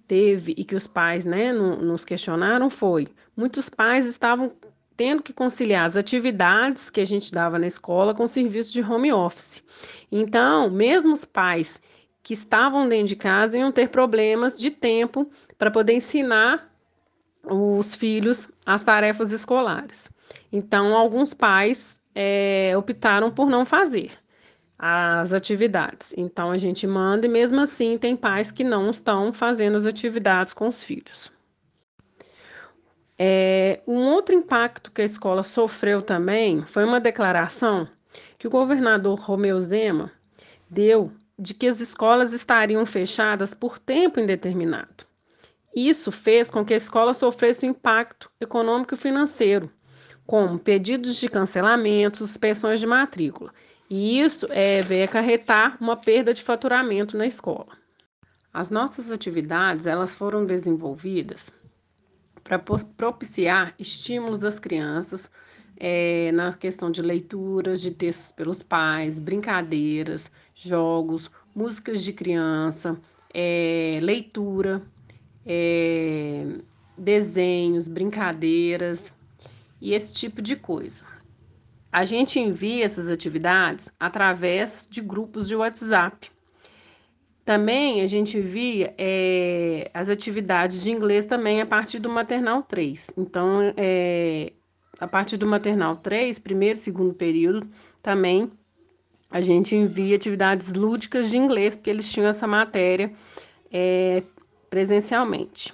teve 0.07 0.53
e 0.55 0.63
que 0.63 0.75
os 0.75 0.85
pais, 0.87 1.25
né, 1.25 1.51
no, 1.51 1.77
nos 1.77 2.05
questionaram 2.05 2.69
foi: 2.69 3.07
muitos 3.35 3.69
pais 3.69 4.05
estavam 4.05 4.51
tendo 4.95 5.21
que 5.21 5.33
conciliar 5.33 5.85
as 5.85 5.97
atividades 5.97 6.89
que 6.89 7.01
a 7.01 7.05
gente 7.05 7.31
dava 7.31 7.59
na 7.59 7.67
escola 7.67 8.15
com 8.15 8.23
o 8.23 8.27
serviço 8.27 8.73
de 8.73 8.81
home 8.81 9.11
office. 9.11 9.63
Então, 10.11 10.71
mesmo 10.71 11.13
os 11.13 11.23
pais 11.23 11.79
que 12.23 12.33
estavam 12.33 12.89
dentro 12.89 13.07
de 13.07 13.15
casa 13.15 13.57
iam 13.57 13.71
ter 13.71 13.89
problemas 13.89 14.57
de 14.59 14.71
tempo 14.71 15.29
para 15.57 15.69
poder 15.69 15.93
ensinar 15.93 16.71
os 17.43 17.95
filhos 17.95 18.51
as 18.65 18.83
tarefas 18.83 19.31
escolares. 19.31 20.11
Então, 20.51 20.95
alguns 20.95 21.33
pais 21.33 22.01
é, 22.13 22.73
optaram 22.75 23.31
por 23.31 23.49
não 23.49 23.65
fazer 23.65 24.11
as 24.77 25.33
atividades. 25.33 26.13
Então, 26.15 26.51
a 26.51 26.57
gente 26.57 26.85
manda 26.85 27.25
e, 27.25 27.29
mesmo 27.29 27.59
assim, 27.59 27.97
tem 27.97 28.15
pais 28.15 28.51
que 28.51 28.63
não 28.63 28.89
estão 28.89 29.33
fazendo 29.33 29.75
as 29.77 29.85
atividades 29.85 30.53
com 30.53 30.67
os 30.67 30.83
filhos. 30.83 31.31
É, 33.17 33.81
um 33.87 33.97
outro 33.97 34.35
impacto 34.35 34.91
que 34.91 35.01
a 35.01 35.05
escola 35.05 35.41
sofreu 35.41 36.03
também 36.03 36.63
foi 36.65 36.83
uma 36.83 36.99
declaração 36.99 37.87
que 38.37 38.45
o 38.45 38.51
governador 38.51 39.19
Romeu 39.19 39.59
Zema 39.59 40.11
deu 40.69 41.11
de 41.39 41.53
que 41.53 41.67
as 41.67 41.79
escolas 41.79 42.33
estariam 42.33 42.85
fechadas 42.85 43.53
por 43.53 43.79
tempo 43.79 44.19
indeterminado. 44.19 45.05
Isso 45.75 46.11
fez 46.11 46.49
com 46.49 46.65
que 46.65 46.73
a 46.73 46.77
escola 46.77 47.13
sofresse 47.13 47.65
um 47.65 47.69
impacto 47.69 48.31
econômico 48.41 48.95
e 48.95 48.97
financeiro, 48.97 49.71
como 50.25 50.57
pedidos 50.57 51.15
de 51.15 51.29
cancelamento, 51.29 52.17
suspensões 52.17 52.79
de 52.79 52.87
matrícula. 52.87 53.53
E 53.89 54.19
isso 54.19 54.45
é, 54.49 54.81
veio 54.81 55.05
acarretar 55.05 55.77
uma 55.79 55.95
perda 55.95 56.33
de 56.33 56.43
faturamento 56.43 57.17
na 57.17 57.25
escola. 57.25 57.77
As 58.53 58.69
nossas 58.69 59.11
atividades 59.11 59.85
elas 59.85 60.15
foram 60.15 60.45
desenvolvidas 60.45 61.49
para 62.43 62.59
propiciar 62.59 63.73
estímulos 63.77 64.43
às 64.43 64.57
crianças 64.57 65.29
é, 65.79 66.31
na 66.31 66.53
questão 66.53 66.89
de 66.89 67.01
leituras 67.01 67.81
de 67.81 67.91
textos 67.91 68.31
pelos 68.31 68.63
pais, 68.63 69.19
brincadeiras, 69.19 70.31
jogos, 70.55 71.29
músicas 71.55 72.03
de 72.03 72.11
criança, 72.13 72.99
é, 73.33 73.99
leitura, 74.01 74.81
é, 75.45 76.45
desenhos, 76.97 77.87
brincadeiras 77.87 79.13
e 79.79 79.93
esse 79.93 80.13
tipo 80.13 80.41
de 80.41 80.55
coisa. 80.55 81.05
A 81.91 82.03
gente 82.03 82.39
envia 82.39 82.85
essas 82.85 83.09
atividades 83.09 83.93
através 83.99 84.87
de 84.89 85.01
grupos 85.01 85.47
de 85.47 85.55
WhatsApp. 85.55 86.29
Também 87.45 88.01
a 88.01 88.05
gente 88.05 88.37
envia 88.37 88.93
é, 88.97 89.89
as 89.93 90.09
atividades 90.09 90.83
de 90.83 90.91
inglês 90.91 91.25
também 91.25 91.61
a 91.61 91.65
partir 91.65 91.99
do 91.99 92.09
maternal 92.09 92.61
3. 92.63 93.11
Então, 93.17 93.73
é, 93.77 94.51
a 94.99 95.07
partir 95.07 95.37
do 95.37 95.47
maternal 95.47 95.95
3, 95.95 96.39
primeiro 96.39 96.77
e 96.77 96.81
segundo 96.81 97.13
período, 97.13 97.65
também 98.01 98.51
a 99.29 99.41
gente 99.41 99.75
envia 99.75 100.15
atividades 100.15 100.73
lúdicas 100.73 101.29
de 101.29 101.37
inglês, 101.37 101.75
porque 101.75 101.89
eles 101.89 102.11
tinham 102.11 102.27
essa 102.27 102.47
matéria 102.47 103.11
é, 103.71 104.23
presencialmente. 104.69 105.73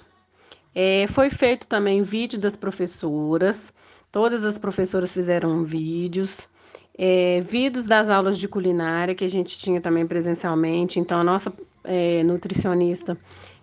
É, 0.74 1.06
foi 1.08 1.30
feito 1.30 1.66
também 1.68 2.02
vídeo 2.02 2.38
das 2.38 2.56
professoras, 2.56 3.72
todas 4.14 4.44
as 4.44 4.56
professoras 4.56 5.12
fizeram 5.12 5.64
vídeos, 5.64 6.48
é, 6.96 7.40
vídeos 7.40 7.84
das 7.84 8.08
aulas 8.08 8.38
de 8.38 8.46
culinária 8.46 9.12
que 9.12 9.24
a 9.24 9.28
gente 9.28 9.58
tinha 9.58 9.80
também 9.80 10.06
presencialmente. 10.06 11.00
Então, 11.00 11.18
a 11.18 11.24
nossa 11.24 11.52
é, 11.82 12.22
nutricionista 12.22 13.18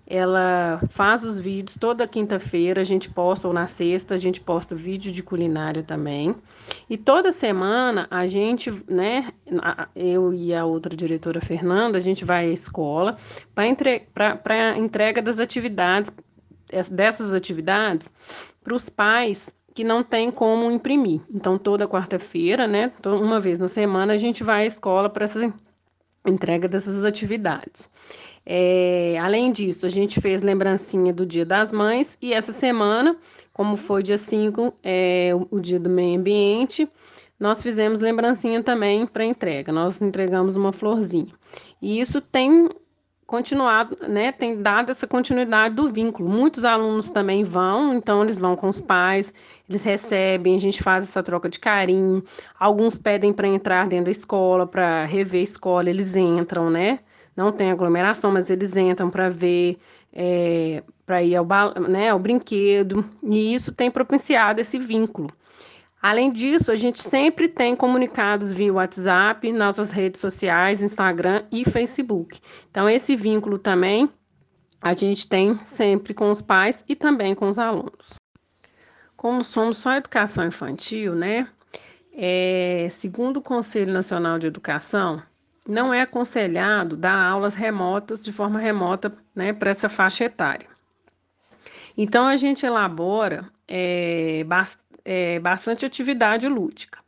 ela 0.06 0.82
faz 0.90 1.24
os 1.24 1.40
vídeos 1.40 1.78
toda 1.78 2.06
quinta-feira, 2.06 2.82
a 2.82 2.84
gente 2.84 3.10
posta, 3.10 3.48
ou 3.48 3.54
na 3.54 3.66
sexta, 3.66 4.14
a 4.14 4.18
gente 4.18 4.42
posta 4.42 4.76
vídeo 4.76 5.10
de 5.14 5.24
culinária 5.24 5.84
também. 5.84 6.36
E 6.90 6.98
toda 6.98 7.32
semana 7.32 8.08
a 8.12 8.28
gente, 8.28 8.70
né, 8.90 9.32
eu 9.96 10.34
e 10.34 10.54
a 10.54 10.66
outra 10.66 10.94
diretora 10.98 11.40
Fernanda, 11.40 11.98
a 11.98 12.02
gente 12.02 12.26
vai 12.26 12.50
à 12.50 12.52
escola 12.52 13.16
para 13.56 13.68
entre, 13.68 14.06
entrega 14.78 15.22
das 15.22 15.40
atividades, 15.40 16.12
dessas 16.92 17.34
atividades, 17.34 18.12
para 18.62 18.76
os 18.76 18.90
pais 18.90 19.61
que 19.74 19.84
não 19.84 20.04
tem 20.04 20.32
como 20.32 20.72
imprimir. 20.72 21.22
Então, 21.34 21.58
toda 21.58 21.88
quarta-feira, 21.88 22.68
né, 22.68 22.92
uma 23.06 23.40
vez 23.40 23.60
na 23.60 23.68
semana, 23.68 24.14
a 24.14 24.18
gente 24.18 24.44
vai 24.44 24.64
à 24.64 24.66
escola 24.66 25.10
para 25.10 25.26
essa 25.26 25.54
entrega 26.26 26.68
dessas 26.68 27.04
atividades. 27.06 27.90
É, 28.46 29.18
além 29.22 29.52
disso, 29.52 29.86
a 29.86 29.90
gente 29.90 30.20
fez 30.20 30.42
lembrancinha 30.42 31.14
do 31.14 31.26
Dia 31.26 31.46
das 31.46 31.72
Mães 31.72 32.18
e 32.22 32.34
essa 32.34 32.52
semana, 32.52 33.16
como 33.54 33.76
foi 33.76 34.02
dia 34.02 34.18
5, 34.18 34.74
é, 34.84 35.32
o, 35.50 35.60
Dia 35.60 35.80
do 35.80 35.90
Meio 35.90 36.20
Ambiente, 36.20 36.90
nós 37.40 37.62
fizemos 37.62 38.00
lembrancinha 38.00 38.62
também 38.64 39.06
para 39.06 39.26
entrega. 39.26 39.72
Nós 39.72 40.02
entregamos 40.02 40.56
uma 40.56 40.72
florzinha. 40.72 41.34
E 41.82 42.00
isso 42.00 42.20
tem 42.22 42.70
continuado, 43.32 43.98
né, 44.10 44.34
tem 44.34 44.62
dado 44.62 44.92
essa 44.92 45.08
continuidade 45.08 45.74
do 45.74 45.88
vínculo. 45.88 46.28
Muitos 46.28 46.66
alunos 46.66 47.10
também 47.10 47.44
vão, 47.44 47.94
então 47.94 48.22
eles 48.22 48.38
vão 48.38 48.58
com 48.58 48.68
os 48.68 48.82
pais, 48.82 49.34
eles 49.70 49.86
recebem, 49.86 50.54
a 50.54 50.60
gente 50.60 50.84
faz 50.84 51.06
essa 51.06 51.24
troca 51.24 51.48
de 51.48 51.58
carinho. 51.58 52.22
Alguns 52.60 52.98
pedem 52.98 53.32
para 53.32 53.48
entrar 53.48 53.88
dentro 53.88 54.06
da 54.06 54.12
escola, 54.12 54.68
para 54.68 55.06
rever 55.06 55.40
a 55.40 55.44
escola, 55.44 55.90
eles 55.90 56.18
entram, 56.18 56.70
né? 56.70 57.00
Não 57.34 57.54
tem 57.54 57.72
aglomeração, 57.72 58.34
mas 58.34 58.50
eles 58.50 58.76
entram 58.76 59.10
para 59.10 59.30
ver, 59.30 59.78
é, 60.12 60.84
para 61.06 61.24
ir 61.24 61.38
ao, 61.38 61.48
né, 61.88 62.10
ao 62.10 62.20
brinquedo, 62.20 63.06
e 63.24 63.54
isso 63.54 63.72
tem 63.72 63.90
propiciado 63.90 64.60
esse 64.60 64.78
vínculo. 64.78 65.32
Além 66.02 66.32
disso, 66.32 66.72
a 66.72 66.76
gente 66.76 67.02
sempre 67.02 67.48
tem 67.48 67.76
comunicados 67.76 68.52
via 68.52 68.74
WhatsApp, 68.74 69.52
nossas 69.52 69.92
redes 69.92 70.20
sociais, 70.20 70.82
Instagram 70.82 71.44
e 71.52 71.64
Facebook. 71.64 72.40
Então, 72.72 72.90
esse 72.90 73.16
vínculo 73.16 73.60
também 73.60 74.10
a 74.82 74.96
gente 74.96 75.30
tem 75.30 75.64
sempre 75.64 76.14
com 76.14 76.32
os 76.32 76.42
pais 76.42 76.84
e 76.90 76.96
também 76.96 77.36
com 77.36 77.48
os 77.48 77.60
alunos. 77.60 78.16
Como 79.16 79.46
somos 79.46 79.78
só 79.78 79.94
educação 79.94 80.48
infantil, 80.48 81.14
né? 81.14 81.48
É, 82.12 82.88
segundo 82.90 83.38
o 83.38 83.42
Conselho 83.42 83.94
Nacional 83.94 84.40
de 84.40 84.48
Educação, 84.48 85.22
não 85.68 85.94
é 85.94 86.02
aconselhado 86.02 86.98
dar 86.98 87.16
aulas 87.16 87.54
remotas 87.54 88.24
de 88.24 88.32
forma 88.34 88.60
remota 88.60 89.16
né, 89.36 89.54
para 89.54 89.70
essa 89.70 89.88
faixa 89.88 90.26
etária. 90.26 90.68
Então, 91.96 92.26
a 92.26 92.36
gente 92.36 92.66
elabora 92.66 93.48
é, 93.68 94.44
é, 95.04 95.40
bastante 95.40 95.86
atividade 95.86 96.48
lúdica. 96.48 97.00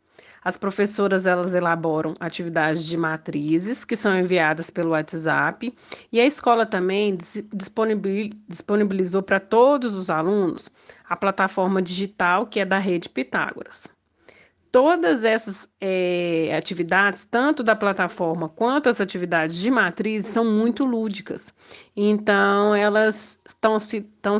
As 0.44 0.58
professoras 0.58 1.26
elas 1.26 1.54
elaboram 1.54 2.16
atividades 2.20 2.84
de 2.84 2.98
matrizes 2.98 3.86
que 3.86 3.96
são 3.96 4.20
enviadas 4.20 4.70
pelo 4.70 4.90
WhatsApp 4.90 5.74
e 6.12 6.20
a 6.20 6.26
escola 6.26 6.66
também 6.66 7.18
disponibilizou 7.54 9.24
para 9.24 9.40
todos 9.40 9.96
os 9.96 10.10
alunos 10.10 10.70
a 11.08 11.16
plataforma 11.16 11.82
digital 11.82 12.46
que 12.46 12.60
é 12.60 12.66
da 12.66 12.78
rede 12.78 13.08
Pitágoras. 13.08 13.88
Todas 14.70 15.24
essas 15.24 15.70
é, 15.80 16.54
atividades, 16.58 17.26
tanto 17.26 17.62
da 17.62 17.76
plataforma 17.76 18.50
quanto 18.50 18.90
as 18.90 19.00
atividades 19.00 19.56
de 19.56 19.70
matriz, 19.70 20.26
são 20.26 20.44
muito 20.44 20.84
lúdicas. 20.84 21.54
Então, 21.96 22.74
elas 22.74 23.40
estão, 23.48 23.78
estão 23.78 24.40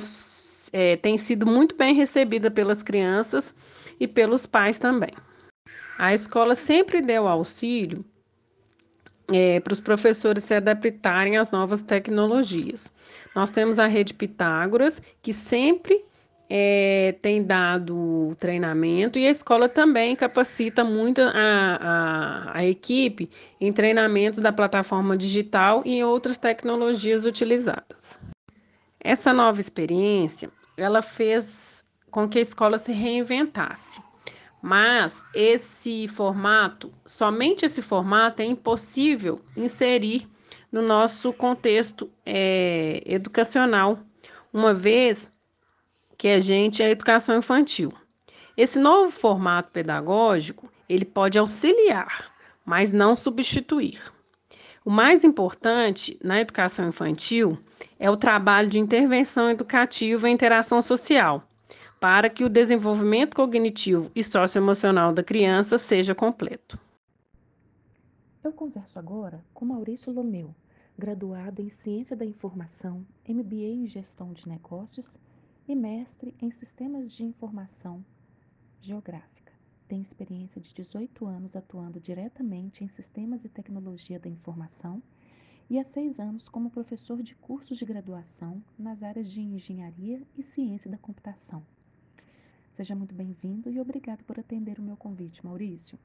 é, 0.74 0.98
tem 0.98 1.18
sido 1.18 1.46
muito 1.46 1.76
bem 1.76 1.94
recebida 1.94 2.50
pelas 2.50 2.82
crianças 2.82 3.56
e 4.00 4.08
pelos 4.08 4.48
pais 4.48 4.80
também. 4.80 5.14
A 5.98 6.14
escola 6.14 6.56
sempre 6.56 7.00
deu 7.00 7.28
auxílio 7.28 8.04
é, 9.32 9.60
para 9.60 9.74
os 9.74 9.80
professores 9.80 10.44
se 10.44 10.56
adaptarem 10.56 11.38
às 11.38 11.52
novas 11.52 11.84
tecnologias. 11.84 12.92
Nós 13.36 13.52
temos 13.52 13.78
a 13.78 13.86
rede 13.86 14.16
Pitágoras, 14.16 15.00
que 15.22 15.32
sempre 15.32 16.04
é, 16.50 17.16
tem 17.22 17.44
dado 17.44 18.36
treinamento 18.40 19.18
e 19.18 19.28
a 19.28 19.32
escola 19.32 19.70
também 19.70 20.16
capacita 20.16 20.84
muito 20.84 21.22
a, 21.22 21.30
a, 21.32 22.58
a 22.58 22.66
equipe 22.66 23.30
em 23.62 23.72
treinamentos 23.72 24.40
da 24.40 24.52
plataforma 24.52 25.16
digital 25.16 25.84
e 25.86 26.04
outras 26.04 26.38
tecnologias 26.38 27.26
utilizadas. 27.26 28.20
Essa 29.00 29.34
nova 29.34 29.60
experiência, 29.60 30.50
ela 30.78 31.02
fez 31.02 31.88
com 32.10 32.28
que 32.28 32.40
a 32.40 32.42
escola 32.42 32.78
se 32.78 32.92
reinventasse. 32.92 34.02
Mas 34.62 35.26
esse 35.34 36.08
formato, 36.08 36.94
somente 37.06 37.66
esse 37.66 37.82
formato 37.82 38.42
é 38.42 38.46
impossível 38.46 39.42
inserir 39.58 40.28
no 40.72 40.82
nosso 40.82 41.34
contexto 41.34 42.10
é, 42.26 43.04
educacional, 43.06 44.00
uma 44.54 44.74
vez 44.74 45.32
que 46.18 46.30
a 46.30 46.40
gente 46.40 46.82
é 46.82 46.90
educação 46.90 47.38
infantil. 47.38 47.92
Esse 48.56 48.80
novo 48.80 49.12
formato 49.12 49.72
pedagógico, 49.72 50.72
ele 50.88 51.06
pode 51.06 51.38
auxiliar, 51.38 52.32
mas 52.66 52.94
não 52.94 53.16
substituir. 53.16 54.00
O 54.86 54.90
mais 54.90 55.24
importante 55.24 56.18
na 56.24 56.40
educação 56.40 56.88
infantil 56.88 57.58
é 58.00 58.10
o 58.10 58.18
trabalho 58.18 58.70
de 58.70 58.80
intervenção 58.80 59.50
educativa 59.50 60.30
e 60.30 60.32
interação 60.32 60.82
social, 60.82 61.48
para 62.00 62.30
que 62.30 62.44
o 62.44 62.50
desenvolvimento 62.50 63.36
cognitivo 63.36 64.12
e 64.16 64.24
socioemocional 64.24 65.14
da 65.14 65.24
criança 65.24 65.78
seja 65.78 66.14
completo. 66.14 66.80
Eu 68.44 68.52
converso 68.52 69.00
agora 69.00 69.44
com 69.54 69.64
Maurício 69.64 70.12
Lomeu, 70.12 70.54
graduado 70.98 71.62
em 71.62 71.70
Ciência 71.70 72.16
da 72.16 72.26
Informação, 72.26 73.06
MBA 73.28 73.56
em 73.56 73.88
Gestão 73.88 74.34
de 74.34 74.48
Negócios 74.48 75.18
e 75.68 75.76
mestre 75.76 76.36
em 76.42 76.52
Sistemas 76.52 77.14
de 77.16 77.24
Informação 77.24 78.04
Geográfica. 78.82 79.54
Tem 79.88 80.02
experiência 80.02 80.60
de 80.60 80.74
18 80.74 81.26
anos 81.26 81.56
atuando 81.56 82.00
diretamente 82.00 82.84
em 82.84 82.88
sistemas 82.88 83.46
e 83.46 83.50
tecnologia 83.50 84.20
da 84.20 84.28
informação 84.28 85.02
e 85.70 85.80
há 85.80 85.84
seis 85.84 86.20
anos 86.20 86.50
como 86.50 86.70
professor 86.70 87.22
de 87.22 87.36
cursos 87.36 87.78
de 87.78 87.86
graduação 87.86 88.64
nas 88.78 89.04
áreas 89.04 89.32
de 89.32 89.42
engenharia 89.42 90.22
e 90.38 90.44
ciência 90.44 90.90
da 90.90 90.98
computação. 90.98 91.66
Seja 92.72 92.96
muito 92.96 93.14
bem-vindo 93.14 93.70
e 93.70 93.80
obrigado 93.80 94.24
por 94.24 94.40
atender 94.40 94.80
o 94.80 94.84
meu 94.84 94.98
convite, 94.98 95.46
Maurício. 95.46 95.98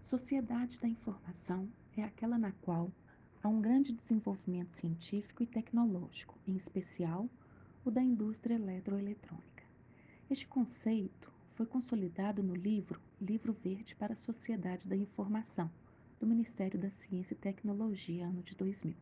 Sociedade 0.00 0.80
da 0.80 0.88
informação 0.88 1.68
é 1.96 2.02
aquela 2.02 2.38
na 2.38 2.52
qual 2.52 2.90
há 3.42 3.48
um 3.48 3.60
grande 3.60 3.92
desenvolvimento 3.92 4.74
científico 4.74 5.42
e 5.42 5.46
tecnológico, 5.46 6.38
em 6.46 6.56
especial 6.56 7.28
o 7.84 7.90
da 7.90 8.02
indústria 8.02 8.54
eletroeletrônica. 8.54 9.64
Este 10.28 10.46
conceito 10.46 11.32
foi 11.52 11.66
consolidado 11.66 12.42
no 12.42 12.54
livro 12.54 13.00
Livro 13.20 13.52
Verde 13.52 13.94
para 13.94 14.14
a 14.14 14.16
Sociedade 14.16 14.86
da 14.86 14.96
Informação, 14.96 15.70
do 16.20 16.26
Ministério 16.26 16.78
da 16.78 16.90
Ciência 16.90 17.32
e 17.32 17.38
Tecnologia, 17.38 18.26
ano 18.26 18.42
de 18.42 18.54
2000. 18.54 18.94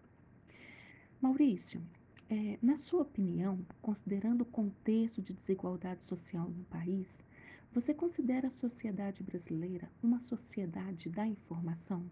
Maurício, 1.21 1.83
é, 2.31 2.57
na 2.63 2.77
sua 2.77 3.03
opinião, 3.03 3.67
considerando 3.83 4.43
o 4.43 4.47
contexto 4.47 5.21
de 5.21 5.33
desigualdade 5.33 6.05
social 6.05 6.49
no 6.49 6.65
país, 6.67 7.25
você 7.73 7.93
considera 7.93 8.47
a 8.47 8.53
sociedade 8.53 9.25
brasileira 9.25 9.91
uma 10.01 10.21
sociedade 10.21 11.11
da 11.11 11.27
informação? 11.27 12.09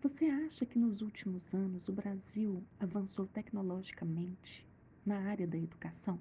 Você 0.00 0.26
acha 0.26 0.64
que 0.64 0.78
nos 0.78 1.02
últimos 1.02 1.52
anos 1.52 1.88
o 1.88 1.92
Brasil 1.92 2.62
avançou 2.78 3.26
tecnologicamente 3.26 4.64
na 5.04 5.18
área 5.18 5.48
da 5.48 5.58
educação? 5.58 6.20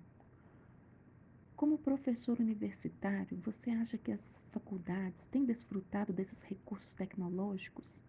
Como 1.60 1.78
professor 1.78 2.40
universitário, 2.40 3.38
você 3.44 3.70
acha 3.70 3.98
que 3.98 4.14
as 4.14 4.48
faculdades 4.50 5.28
têm 5.28 5.44
desfrutado 5.44 6.14
desses 6.14 6.42
recursos 6.42 6.96
tecnológicos 6.96 8.02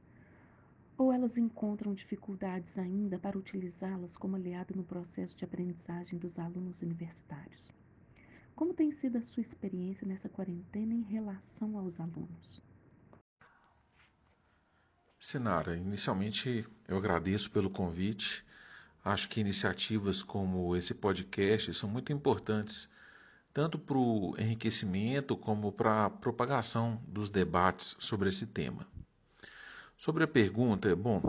ou 0.97 1.13
elas 1.13 1.37
encontram 1.37 1.93
dificuldades 1.93 2.79
ainda 2.79 3.19
para 3.19 3.37
utilizá-las 3.37 4.17
como 4.17 4.37
aliado 4.37 4.77
no 4.77 4.85
processo 4.85 5.37
de 5.37 5.45
aprendizagem 5.45 6.17
dos 6.17 6.39
alunos 6.39 6.81
universitários? 6.81 7.73
Como 8.55 8.73
tem 8.73 8.93
sido 8.93 9.19
a 9.19 9.23
sua 9.23 9.41
experiência 9.41 10.07
nessa 10.07 10.29
quarentena 10.29 10.95
em 10.95 11.03
relação 11.03 11.77
aos 11.77 11.99
alunos? 11.99 12.63
Sinara, 15.19 15.77
inicialmente 15.77 16.65
eu 16.87 16.97
agradeço 16.97 17.51
pelo 17.51 17.69
convite. 17.69 18.47
Acho 19.05 19.29
que 19.29 19.41
iniciativas 19.41 20.23
como 20.23 20.77
esse 20.77 20.95
podcast 20.95 21.75
são 21.75 21.91
muito 21.91 22.13
importantes, 22.13 22.89
tanto 23.53 23.79
para 23.79 23.97
o 23.97 24.35
enriquecimento 24.39 25.37
como 25.37 25.73
para 25.73 26.07
a 26.07 26.11
propagação 26.11 27.01
dos 27.07 27.31
debates 27.31 27.97
sobre 27.99 28.29
esse 28.29 28.47
tema. 28.47 28.87
Sobre 29.97 30.25
a 30.25 30.29
pergunta, 30.29 30.95
bom, 30.95 31.21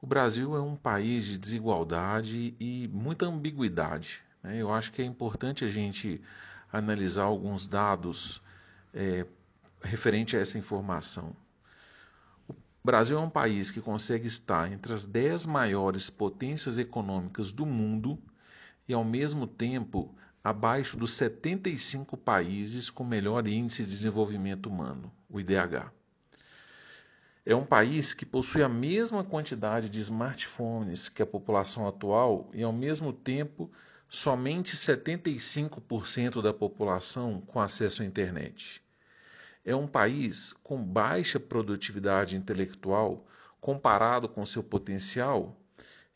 o 0.00 0.06
Brasil 0.06 0.56
é 0.56 0.60
um 0.60 0.74
país 0.74 1.24
de 1.24 1.38
desigualdade 1.38 2.56
e 2.58 2.88
muita 2.92 3.26
ambiguidade. 3.26 4.22
Né? 4.42 4.56
Eu 4.58 4.72
acho 4.72 4.90
que 4.92 5.02
é 5.02 5.04
importante 5.04 5.64
a 5.64 5.70
gente 5.70 6.20
analisar 6.72 7.24
alguns 7.24 7.68
dados 7.68 8.42
é, 8.92 9.26
referente 9.82 10.36
a 10.36 10.40
essa 10.40 10.58
informação. 10.58 11.36
O 12.48 12.54
Brasil 12.84 13.16
é 13.16 13.20
um 13.20 13.30
país 13.30 13.70
que 13.70 13.80
consegue 13.80 14.26
estar 14.26 14.72
entre 14.72 14.92
as 14.92 15.06
dez 15.06 15.46
maiores 15.46 16.10
potências 16.10 16.78
econômicas 16.78 17.52
do 17.52 17.64
mundo 17.64 18.18
e, 18.88 18.92
ao 18.92 19.04
mesmo 19.04 19.46
tempo, 19.46 20.12
abaixo 20.42 20.96
dos 20.96 21.14
75 21.14 22.16
países 22.16 22.90
com 22.90 23.04
melhor 23.04 23.46
índice 23.46 23.84
de 23.84 23.90
desenvolvimento 23.90 24.66
humano, 24.66 25.12
o 25.28 25.38
IDH 25.40 25.92
é 27.44 27.56
um 27.56 27.64
país 27.64 28.14
que 28.14 28.24
possui 28.24 28.62
a 28.62 28.68
mesma 28.68 29.24
quantidade 29.24 29.88
de 29.88 29.98
smartphones 29.98 31.08
que 31.08 31.22
a 31.22 31.26
população 31.26 31.88
atual 31.88 32.48
e, 32.54 32.62
ao 32.62 32.72
mesmo 32.72 33.12
tempo, 33.12 33.68
somente 34.08 34.76
75% 34.76 36.40
da 36.40 36.54
população 36.54 37.40
com 37.40 37.60
acesso 37.60 38.02
à 38.02 38.04
internet. 38.04 38.80
É 39.64 39.74
um 39.74 39.88
país 39.88 40.52
com 40.62 40.82
baixa 40.82 41.40
produtividade 41.40 42.36
intelectual 42.36 43.26
comparado 43.60 44.28
com 44.28 44.46
seu 44.46 44.62
potencial 44.62 45.56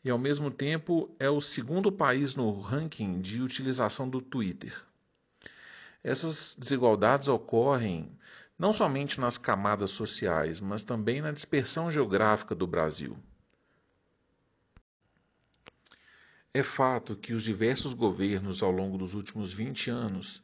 e, 0.07 0.09
ao 0.09 0.17
mesmo 0.17 0.49
tempo, 0.49 1.13
é 1.19 1.29
o 1.29 1.41
segundo 1.41 1.91
país 1.91 2.33
no 2.33 2.61
ranking 2.61 3.19
de 3.19 3.41
utilização 3.41 4.07
do 4.07 4.21
Twitter. 4.21 4.73
Essas 6.01 6.55
desigualdades 6.57 7.27
ocorrem 7.27 8.17
não 8.57 8.71
somente 8.71 9.19
nas 9.19 9.37
camadas 9.37 9.91
sociais, 9.91 10.61
mas 10.61 10.81
também 10.81 11.21
na 11.21 11.33
dispersão 11.33 11.91
geográfica 11.91 12.55
do 12.55 12.65
Brasil. 12.65 13.17
É 16.53 16.63
fato 16.63 17.17
que 17.17 17.33
os 17.33 17.43
diversos 17.43 17.93
governos 17.93 18.63
ao 18.63 18.71
longo 18.71 18.97
dos 18.97 19.13
últimos 19.13 19.51
20 19.51 19.89
anos 19.89 20.41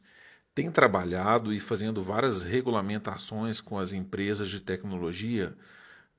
têm 0.54 0.70
trabalhado 0.70 1.54
e 1.54 1.58
fazendo 1.58 2.02
várias 2.02 2.42
regulamentações 2.42 3.62
com 3.62 3.78
as 3.78 3.94
empresas 3.94 4.50
de 4.50 4.60
tecnologia 4.60 5.56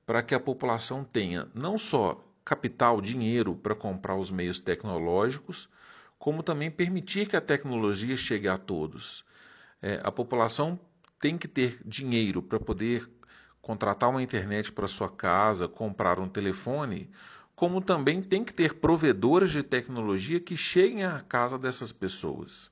para 0.04 0.20
que 0.20 0.34
a 0.34 0.40
população 0.40 1.04
tenha 1.04 1.48
não 1.54 1.78
só 1.78 2.25
capital, 2.46 3.00
dinheiro 3.00 3.56
para 3.56 3.74
comprar 3.74 4.14
os 4.14 4.30
meios 4.30 4.60
tecnológicos, 4.60 5.68
como 6.16 6.44
também 6.44 6.70
permitir 6.70 7.26
que 7.28 7.36
a 7.36 7.40
tecnologia 7.40 8.16
chegue 8.16 8.46
a 8.46 8.56
todos. 8.56 9.24
É, 9.82 10.00
a 10.04 10.12
população 10.12 10.78
tem 11.20 11.36
que 11.36 11.48
ter 11.48 11.80
dinheiro 11.84 12.40
para 12.40 12.60
poder 12.60 13.10
contratar 13.60 14.08
uma 14.08 14.22
internet 14.22 14.70
para 14.70 14.86
sua 14.86 15.10
casa, 15.10 15.66
comprar 15.66 16.20
um 16.20 16.28
telefone, 16.28 17.10
como 17.56 17.80
também 17.80 18.22
tem 18.22 18.44
que 18.44 18.54
ter 18.54 18.74
provedores 18.74 19.50
de 19.50 19.64
tecnologia 19.64 20.38
que 20.38 20.56
cheguem 20.56 21.02
à 21.04 21.20
casa 21.22 21.58
dessas 21.58 21.92
pessoas. 21.92 22.70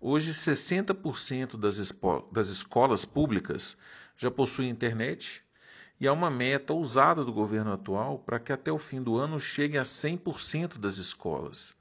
Hoje, 0.00 0.32
60% 0.32 1.58
das, 1.58 1.92
das 2.32 2.48
escolas 2.48 3.04
públicas 3.04 3.76
já 4.16 4.30
possuem 4.30 4.70
internet 4.70 5.45
e 5.98 6.06
há 6.06 6.12
uma 6.12 6.30
meta 6.30 6.72
ousada 6.72 7.24
do 7.24 7.32
governo 7.32 7.72
atual 7.72 8.18
para 8.18 8.38
que 8.38 8.52
até 8.52 8.70
o 8.70 8.78
fim 8.78 9.02
do 9.02 9.16
ano 9.16 9.40
chegue 9.40 9.78
a 9.78 9.82
100% 9.82 10.78
das 10.78 10.98
escolas. 10.98 11.74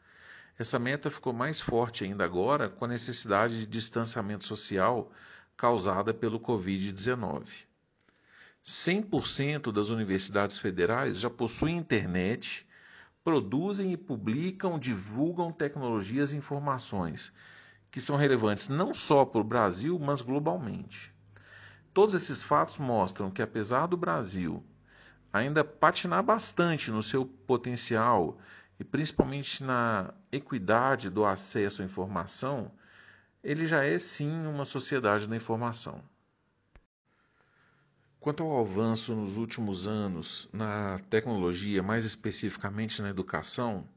Essa 0.58 0.80
meta 0.80 1.12
ficou 1.12 1.34
mais 1.34 1.60
forte 1.60 2.06
ainda 2.06 2.24
agora 2.24 2.70
com 2.70 2.86
a 2.86 2.88
necessidade 2.88 3.60
de 3.60 3.66
distanciamento 3.66 4.46
social 4.46 5.12
causada 5.58 6.14
pelo 6.14 6.40
Covid-19. 6.40 7.66
100% 8.66 9.72
das 9.72 9.90
universidades 9.90 10.58
federais 10.58 11.20
já 11.20 11.30
possuem 11.30 11.78
internet, 11.78 12.66
produzem 13.24 13.92
e 13.92 13.98
publicam, 13.98 14.80
divulgam 14.80 15.52
tecnologias 15.52 16.32
e 16.32 16.38
informações 16.38 17.34
que 17.92 18.02
são 18.02 18.18
relevantes 18.18 18.68
não 18.68 18.94
só 18.94 19.24
para 19.24 19.40
o 19.40 19.44
Brasil, 19.44 19.98
mas 19.98 20.22
globalmente. 20.22 21.15
Todos 21.96 22.14
esses 22.14 22.44
fatos 22.44 22.78
mostram 22.78 23.32
que, 23.32 23.42
apesar 23.42 23.88
do 23.88 23.96
Brasil 23.96 24.62
ainda 25.32 25.64
patinar 25.64 26.22
bastante 26.22 26.92
no 26.92 27.02
seu 27.02 27.26
potencial 27.26 28.38
e 28.78 28.84
principalmente 28.84 29.64
na 29.64 30.14
equidade 30.30 31.10
do 31.10 31.26
acesso 31.26 31.82
à 31.82 31.86
informação, 31.86 32.70
ele 33.42 33.66
já 33.66 33.86
é 33.86 33.98
sim 33.98 34.46
uma 34.46 34.66
sociedade 34.66 35.26
da 35.26 35.38
informação. 35.38 36.04
Quanto 38.20 38.44
ao 38.44 38.60
avanço 38.60 39.16
nos 39.16 39.38
últimos 39.38 39.88
anos 39.88 40.50
na 40.52 41.00
tecnologia, 41.10 41.82
mais 41.82 42.04
especificamente 42.04 43.02
na 43.02 43.10
educação, 43.10 43.88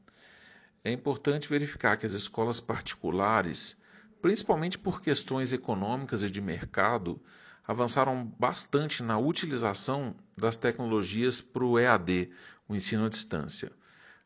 é 0.85 0.91
importante 0.93 1.49
verificar 1.49 1.97
que 1.97 2.05
as 2.05 2.13
escolas 2.13 2.61
particulares, 2.61 3.77
principalmente 4.21 4.79
por 4.79 5.01
questões 5.01 5.51
econômicas 5.51 6.23
e 6.23 6.29
de 6.29 6.39
mercado, 6.39 7.21
avançaram 7.69 8.25
bastante 8.39 9.03
na 9.03 9.19
utilização 9.19 10.15
das 10.35 10.57
tecnologias 10.57 11.39
para 11.39 11.63
o 11.63 11.77
EAD, 11.77 12.31
o 12.67 12.75
ensino 12.75 13.05
à 13.05 13.09
distância. 13.09 13.71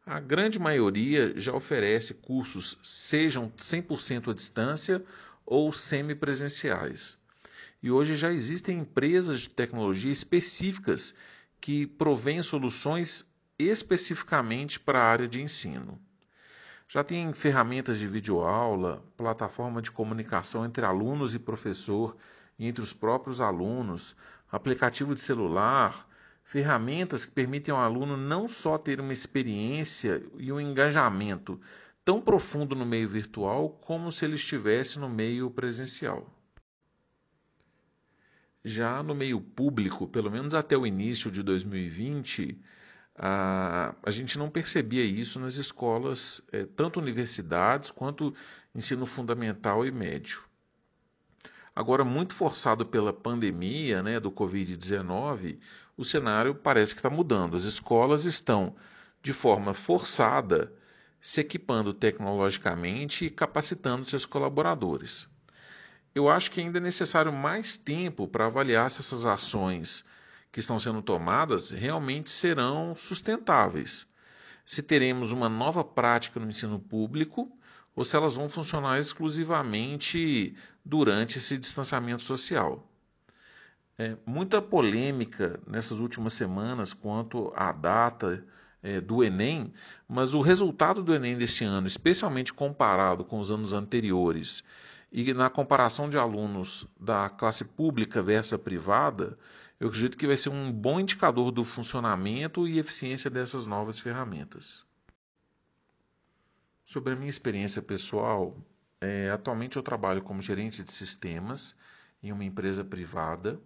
A 0.05 0.17
grande 0.17 0.57
maioria 0.57 1.33
já 1.35 1.53
oferece 1.53 2.13
cursos, 2.13 2.79
sejam 2.81 3.51
100% 3.57 4.31
à 4.31 4.33
distância 4.33 5.03
ou 5.45 5.73
semipresenciais. 5.73 7.17
E 7.81 7.91
hoje 7.91 8.15
já 8.15 8.31
existem 8.31 8.79
empresas 8.79 9.41
de 9.41 9.49
tecnologia 9.49 10.13
específicas 10.13 11.13
que 11.59 11.85
provêm 11.85 12.41
soluções 12.41 13.29
especificamente 13.59 14.79
para 14.79 14.99
a 14.99 15.11
área 15.11 15.27
de 15.27 15.41
ensino. 15.41 15.99
Já 16.87 17.03
tem 17.03 17.33
ferramentas 17.33 17.99
de 17.99 18.07
videoaula, 18.07 19.03
plataforma 19.17 19.81
de 19.81 19.91
comunicação 19.91 20.63
entre 20.63 20.85
alunos 20.85 21.35
e 21.35 21.39
professor 21.39 22.15
entre 22.59 22.81
os 22.81 22.93
próprios 22.93 23.41
alunos, 23.41 24.15
aplicativo 24.51 25.15
de 25.15 25.21
celular, 25.21 26.07
ferramentas 26.43 27.25
que 27.25 27.31
permitem 27.31 27.73
ao 27.73 27.81
aluno 27.81 28.15
não 28.15 28.47
só 28.47 28.77
ter 28.77 28.99
uma 28.99 29.13
experiência 29.13 30.21
e 30.37 30.51
um 30.51 30.59
engajamento 30.59 31.59
tão 32.05 32.21
profundo 32.21 32.75
no 32.75 32.85
meio 32.85 33.09
virtual 33.09 33.69
como 33.69 34.11
se 34.11 34.25
ele 34.25 34.35
estivesse 34.35 34.99
no 34.99 35.09
meio 35.09 35.49
presencial. 35.49 36.29
Já 38.63 39.03
no 39.03 39.15
meio 39.15 39.41
público, 39.41 40.07
pelo 40.07 40.31
menos 40.31 40.53
até 40.53 40.77
o 40.77 40.85
início 40.85 41.29
de 41.31 41.43
2020, 41.43 42.61
a, 43.15 43.95
a 44.01 44.11
gente 44.11 44.37
não 44.37 44.49
percebia 44.49 45.03
isso 45.03 45.39
nas 45.39 45.55
escolas, 45.55 46.41
é, 46.51 46.65
tanto 46.65 46.99
universidades 46.99 47.91
quanto 47.91 48.33
ensino 48.73 49.05
fundamental 49.05 49.85
e 49.85 49.91
médio. 49.91 50.43
Agora, 51.75 52.03
muito 52.03 52.33
forçado 52.33 52.85
pela 52.85 53.11
pandemia 53.11 54.03
né, 54.03 54.19
do 54.19 54.31
Covid-19, 54.31 55.57
o 55.97 56.05
cenário 56.05 56.53
parece 56.55 56.93
que 56.93 56.99
está 56.99 57.09
mudando. 57.09 57.55
As 57.55 57.63
escolas 57.63 58.25
estão, 58.25 58.75
de 59.21 59.33
forma 59.33 59.73
forçada, 59.73 60.71
se 61.19 61.41
equipando 61.41 61.93
tecnologicamente 61.93 63.25
e 63.25 63.29
capacitando 63.29 64.05
seus 64.05 64.25
colaboradores 64.25 65.27
eu 66.15 66.29
acho 66.29 66.51
que 66.51 66.61
ainda 66.61 66.77
é 66.77 66.81
necessário 66.81 67.33
mais 67.33 67.75
tempo 67.75 68.27
para 68.27 68.45
avaliar 68.45 68.89
se 68.89 68.99
essas 68.99 69.25
ações 69.25 70.05
que 70.51 70.59
estão 70.59 70.77
sendo 70.77 71.01
tomadas 71.01 71.71
realmente 71.71 72.29
serão 72.29 72.95
sustentáveis. 72.95 74.05
Se 74.63 74.83
teremos 74.83 75.31
uma 75.31 75.49
nova 75.49 75.83
prática 75.83 76.39
no 76.39 76.47
ensino 76.47 76.79
público 76.79 77.51
ou 77.95 78.03
se 78.03 78.15
elas 78.15 78.35
vão 78.35 78.49
funcionar 78.49 78.99
exclusivamente 78.99 80.55
durante 80.83 81.37
esse 81.37 81.57
distanciamento 81.57 82.23
social. 82.23 82.87
É, 83.97 84.17
muita 84.25 84.61
polêmica 84.61 85.59
nessas 85.67 85.99
últimas 85.99 86.33
semanas 86.33 86.93
quanto 86.93 87.53
à 87.55 87.71
data 87.71 88.43
é, 88.81 88.99
do 88.99 89.23
Enem, 89.23 89.71
mas 90.07 90.33
o 90.33 90.41
resultado 90.41 91.03
do 91.03 91.13
Enem 91.13 91.37
deste 91.37 91.63
ano, 91.63 91.87
especialmente 91.87 92.53
comparado 92.53 93.23
com 93.23 93.39
os 93.39 93.51
anos 93.51 93.71
anteriores, 93.71 94.63
e 95.11 95.31
na 95.31 95.47
comparação 95.47 96.09
de 96.09 96.17
alunos 96.17 96.87
da 96.99 97.29
classe 97.29 97.63
pública 97.63 98.23
versus 98.23 98.59
privada, 98.59 99.37
eu 99.79 99.87
acredito 99.89 100.17
que 100.17 100.25
vai 100.25 100.35
ser 100.35 100.49
um 100.49 100.71
bom 100.71 100.99
indicador 100.99 101.51
do 101.51 101.63
funcionamento 101.63 102.67
e 102.67 102.79
eficiência 102.79 103.29
dessas 103.29 103.67
novas 103.67 103.99
ferramentas. 103.99 104.85
Sobre 106.85 107.13
a 107.13 107.15
minha 107.15 107.29
experiência 107.29 107.81
pessoal, 107.81 108.57
é, 108.99 109.29
atualmente 109.29 109.77
eu 109.77 109.83
trabalho 109.83 110.21
como 110.21 110.41
gerente 110.41 110.83
de 110.83 110.91
sistemas 110.91 111.75
em 112.21 112.31
uma 112.31 112.43
empresa 112.43 112.83
privada 112.83 113.59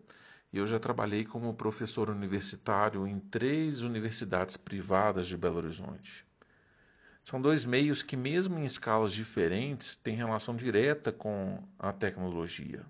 e 0.54 0.58
eu 0.58 0.68
já 0.68 0.80
trabalhei 0.80 1.26
como 1.26 1.54
professor 1.54 2.10
universitário 2.10 3.08
em 3.08 3.20
três 3.20 3.82
universidades 3.82 4.56
privadas 4.56 5.28
de 5.28 5.36
Belo 5.36 5.58
Horizonte. 5.58 6.26
São 7.24 7.42
dois 7.42 7.66
meios 7.66 8.02
que, 8.02 8.16
mesmo 8.16 8.58
em 8.58 8.64
escalas 8.64 9.12
diferentes, 9.12 9.98
têm 9.98 10.16
relação 10.16 10.56
direta 10.56 11.12
com 11.12 11.62
a 11.78 11.92
tecnologia. 11.92 12.86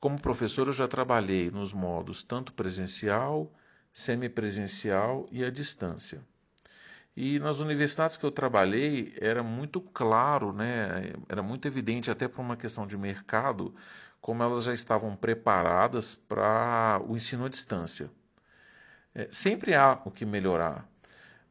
Como 0.00 0.20
professor, 0.20 0.66
eu 0.66 0.72
já 0.72 0.88
trabalhei 0.88 1.50
nos 1.50 1.72
modos 1.72 2.24
tanto 2.24 2.52
presencial, 2.52 3.52
semipresencial 3.92 5.28
e 5.30 5.44
à 5.44 5.50
distância. 5.50 6.26
E 7.16 7.38
nas 7.38 7.58
universidades 7.58 8.16
que 8.16 8.24
eu 8.24 8.30
trabalhei, 8.30 9.14
era 9.20 9.42
muito 9.42 9.80
claro, 9.80 10.52
né, 10.52 11.12
era 11.28 11.42
muito 11.42 11.66
evidente, 11.66 12.10
até 12.10 12.28
por 12.28 12.40
uma 12.40 12.56
questão 12.56 12.86
de 12.86 12.96
mercado, 12.96 13.74
como 14.20 14.42
elas 14.42 14.64
já 14.64 14.74
estavam 14.74 15.16
preparadas 15.16 16.14
para 16.14 17.00
o 17.06 17.16
ensino 17.16 17.44
à 17.46 17.48
distância. 17.48 18.10
É, 19.14 19.28
sempre 19.30 19.74
há 19.74 20.00
o 20.04 20.10
que 20.10 20.24
melhorar 20.24 20.88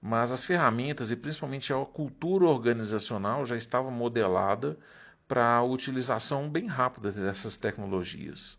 mas 0.02 0.32
as 0.32 0.44
ferramentas 0.44 1.12
e 1.12 1.16
principalmente 1.16 1.74
a 1.74 1.86
cultura 1.86 2.46
organizacional 2.46 3.46
já 3.46 3.56
estava 3.56 3.92
modelada 3.92 4.78
para 5.28 5.58
a 5.58 5.64
utilização 5.64 6.50
bem 6.50 6.68
rápida 6.68 7.12
dessas 7.12 7.58
tecnologias. 7.58 8.58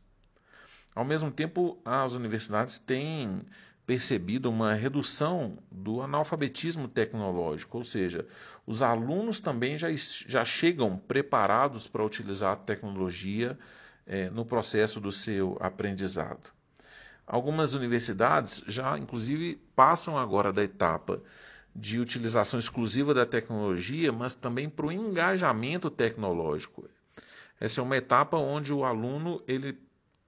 Ao 0.94 1.04
mesmo 1.04 1.30
tempo, 1.30 1.80
as 1.84 2.12
universidades 2.12 2.78
têm 2.78 3.42
percebido 3.86 4.48
uma 4.48 4.74
redução 4.74 5.58
do 5.70 6.00
analfabetismo 6.00 6.86
tecnológico, 6.86 7.78
ou 7.78 7.84
seja, 7.84 8.26
os 8.66 8.82
alunos 8.82 9.40
também 9.40 9.76
já, 9.76 9.88
já 10.26 10.44
chegam 10.44 10.96
preparados 10.96 11.88
para 11.88 12.04
utilizar 12.04 12.52
a 12.52 12.56
tecnologia 12.56 13.58
eh, 14.06 14.30
no 14.30 14.44
processo 14.44 15.00
do 15.00 15.10
seu 15.10 15.56
aprendizado. 15.60 16.52
Algumas 17.26 17.74
universidades 17.74 18.62
já, 18.66 18.98
inclusive, 18.98 19.60
passam 19.74 20.18
agora 20.18 20.52
da 20.52 20.64
etapa 20.64 21.22
de 21.74 22.00
utilização 22.00 22.58
exclusiva 22.58 23.14
da 23.14 23.24
tecnologia, 23.24 24.12
mas 24.12 24.34
também 24.34 24.68
para 24.68 24.86
o 24.86 24.92
engajamento 24.92 25.88
tecnológico. 25.90 26.88
Essa 27.60 27.80
é 27.80 27.84
uma 27.84 27.96
etapa 27.96 28.36
onde 28.36 28.72
o 28.72 28.84
aluno 28.84 29.42
ele 29.46 29.78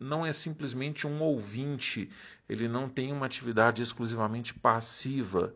não 0.02 0.26
é 0.26 0.32
simplesmente 0.32 1.06
um 1.06 1.22
ouvinte, 1.22 2.10
ele 2.48 2.68
não 2.68 2.88
tem 2.88 3.12
uma 3.12 3.26
atividade 3.26 3.82
exclusivamente 3.82 4.52
passiva 4.54 5.54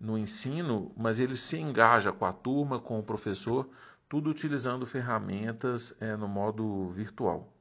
no 0.00 0.16
ensino, 0.16 0.92
mas 0.96 1.18
ele 1.18 1.36
se 1.36 1.58
engaja 1.58 2.12
com 2.12 2.24
a 2.24 2.32
turma, 2.32 2.78
com 2.78 2.98
o 2.98 3.02
professor, 3.02 3.68
tudo 4.08 4.30
utilizando 4.30 4.86
ferramentas 4.86 5.94
é, 6.00 6.16
no 6.16 6.28
modo 6.28 6.88
virtual. 6.88 7.52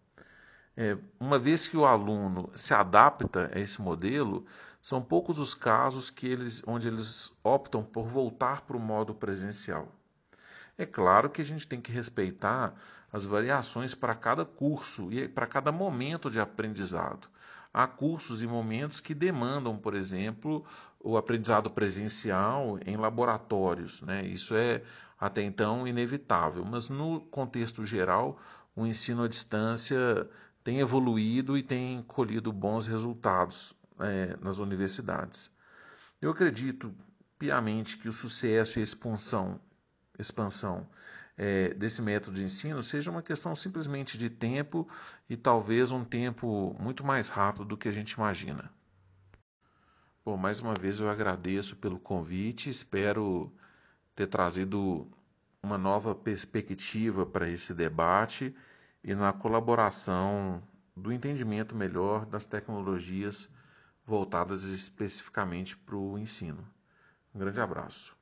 É, 0.76 0.98
uma 1.20 1.40
vez 1.40 1.68
que 1.68 1.76
o 1.76 1.86
aluno 1.86 2.50
se 2.56 2.74
adapta 2.74 3.52
a 3.54 3.60
esse 3.60 3.82
modelo, 3.82 4.46
são 4.82 5.02
poucos 5.02 5.40
os 5.40 5.54
casos 5.54 6.10
que 6.10 6.28
eles, 6.28 6.64
onde 6.66 6.88
eles 6.88 7.34
optam 7.44 7.84
por 7.84 8.08
voltar 8.08 8.62
para 8.62 8.78
o 8.78 8.80
modo 8.80 9.14
presencial. 9.14 9.92
É 10.78 10.86
claro 10.86 11.30
que 11.30 11.42
a 11.42 11.46
gente 11.46 11.68
tem 11.68 11.82
que 11.82 11.92
respeitar 11.92 12.76
as 13.12 13.26
variações 13.26 13.96
para 13.96 14.14
cada 14.14 14.46
curso 14.46 15.12
e 15.12 15.28
para 15.28 15.48
cada 15.48 15.72
momento 15.72 16.30
de 16.30 16.40
aprendizado. 16.40 17.28
Há 17.74 17.88
cursos 17.88 18.44
e 18.44 18.48
momentos 18.48 19.00
que 19.00 19.14
demandam, 19.14 19.78
por 19.78 19.96
exemplo, 19.96 20.66
o 21.00 21.18
aprendizado 21.18 21.70
presencial 21.70 22.80
em 22.86 22.96
laboratórios. 22.96 24.02
Né? 24.02 24.26
Isso 24.26 24.56
é 24.56 24.84
até 25.20 25.42
então 25.42 25.88
inevitável, 25.88 26.64
mas 26.64 26.90
no 26.90 27.22
contexto 27.22 27.84
geral, 27.84 28.40
o 28.76 28.86
ensino 28.86 29.24
à 29.24 29.28
distância 29.28 30.30
tem 30.64 30.80
evoluído 30.80 31.58
e 31.58 31.64
tem 31.64 32.04
colhido 32.04 32.52
bons 32.52 32.88
resultados 32.88 33.74
é, 34.00 34.38
nas 34.42 34.60
universidades. 34.60 35.52
Eu 36.22 36.32
acredito 36.32 36.94
piamente 37.40 37.98
que 37.98 38.08
o 38.08 38.14
sucesso 38.14 38.78
e 38.78 38.82
a 38.82 38.84
expansão, 38.84 39.60
expansão 40.20 40.88
é, 41.38 41.74
desse 41.76 42.02
método 42.02 42.38
de 42.38 42.44
ensino 42.44 42.82
seja 42.82 43.12
uma 43.12 43.22
questão 43.22 43.56
simplesmente 43.56 44.18
de 44.18 44.30
tempo 44.30 44.88
e 45.30 45.38
talvez 45.38 45.92
um 45.92 46.04
tempo 46.04 46.76
muito 46.80 47.06
mais 47.06 47.28
rápido 47.28 47.64
do 47.64 47.78
que 47.78 47.88
a 47.88 47.92
gente 47.92 48.14
imagina. 48.14 48.72
Bom, 50.26 50.36
mais 50.36 50.60
uma 50.60 50.74
vez 50.74 51.00
eu 51.00 51.10
agradeço 51.10 51.76
pelo 51.76 52.00
convite, 52.00 52.70
espero 52.70 53.54
ter 54.16 54.28
trazido 54.28 55.08
uma 55.62 55.78
nova 55.78 56.16
perspectiva 56.16 57.26
para 57.26 57.48
esse 57.48 57.74
debate 57.74 58.54
e 59.04 59.14
na 59.14 59.32
colaboração 59.32 60.62
do 60.96 61.14
entendimento 61.14 61.76
melhor 61.76 62.26
das 62.26 62.46
tecnologias 62.46 63.48
voltadas 64.06 64.64
especificamente 64.64 65.78
para 65.78 65.96
o 65.96 66.18
ensino. 66.18 66.68
Um 67.34 67.40
grande 67.40 67.62
abraço. 67.62 68.18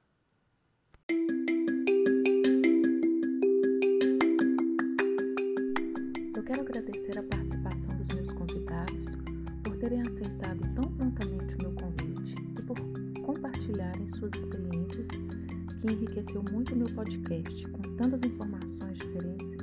Quero 6.46 6.62
agradecer 6.62 7.18
a 7.18 7.24
participação 7.24 7.98
dos 7.98 8.08
meus 8.10 8.32
convidados 8.32 9.18
por 9.64 9.76
terem 9.78 10.02
aceitado 10.02 10.62
tão 10.76 10.92
prontamente 10.92 11.56
o 11.56 11.64
meu 11.64 11.72
convite 11.72 12.36
e 12.58 12.62
por 12.62 12.78
compartilharem 13.24 14.08
suas 14.10 14.32
experiências 14.36 15.08
que 15.08 15.92
enriqueceu 15.92 16.44
muito 16.52 16.76
o 16.76 16.78
meu 16.78 16.88
podcast 16.94 17.68
com 17.70 17.82
tantas 17.96 18.22
informações 18.24 19.00
diferentes 19.00 19.54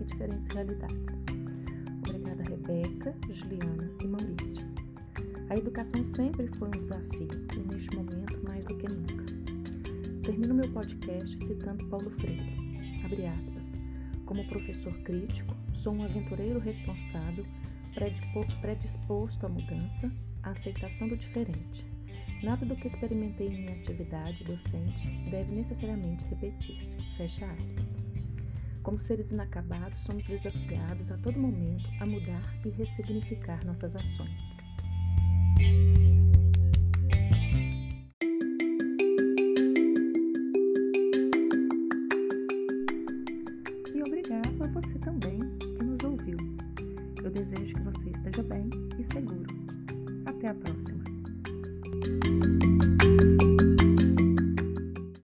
e 0.00 0.04
diferentes 0.04 0.48
realidades. 0.48 1.18
Obrigada, 2.06 2.42
Rebeca, 2.44 3.14
Juliana 3.30 3.90
e 4.00 4.06
Maurício. 4.06 4.64
A 5.50 5.56
educação 5.56 6.04
sempre 6.04 6.46
foi 6.56 6.68
um 6.68 6.80
desafio 6.82 7.28
e 7.56 7.74
neste 7.74 7.96
momento 7.96 8.40
mais 8.44 8.64
do 8.64 8.76
que 8.76 8.86
nunca. 8.86 9.24
Termino 10.22 10.54
meu 10.54 10.70
podcast 10.70 11.36
citando 11.36 11.84
Paulo 11.86 12.10
Freire. 12.10 12.54
Abre 13.04 13.26
aspas. 13.26 13.87
Como 14.28 14.44
professor 14.44 14.92
crítico, 15.04 15.56
sou 15.72 15.94
um 15.94 16.04
aventureiro 16.04 16.58
responsável, 16.60 17.46
predisposto 18.60 19.46
à 19.46 19.48
mudança, 19.48 20.12
à 20.42 20.50
aceitação 20.50 21.08
do 21.08 21.16
diferente. 21.16 21.90
Nada 22.42 22.66
do 22.66 22.76
que 22.76 22.86
experimentei 22.86 23.46
em 23.46 23.62
minha 23.62 23.72
atividade 23.72 24.44
docente 24.44 25.08
deve 25.30 25.50
necessariamente 25.50 26.26
repetir-se. 26.26 26.98
Fecha 27.16 27.46
aspas. 27.52 27.96
Como 28.82 28.98
seres 28.98 29.30
inacabados, 29.30 30.00
somos 30.00 30.26
desafiados 30.26 31.10
a 31.10 31.16
todo 31.16 31.40
momento 31.40 31.88
a 31.98 32.04
mudar 32.04 32.54
e 32.66 32.68
ressignificar 32.68 33.64
nossas 33.64 33.96
ações. 33.96 34.54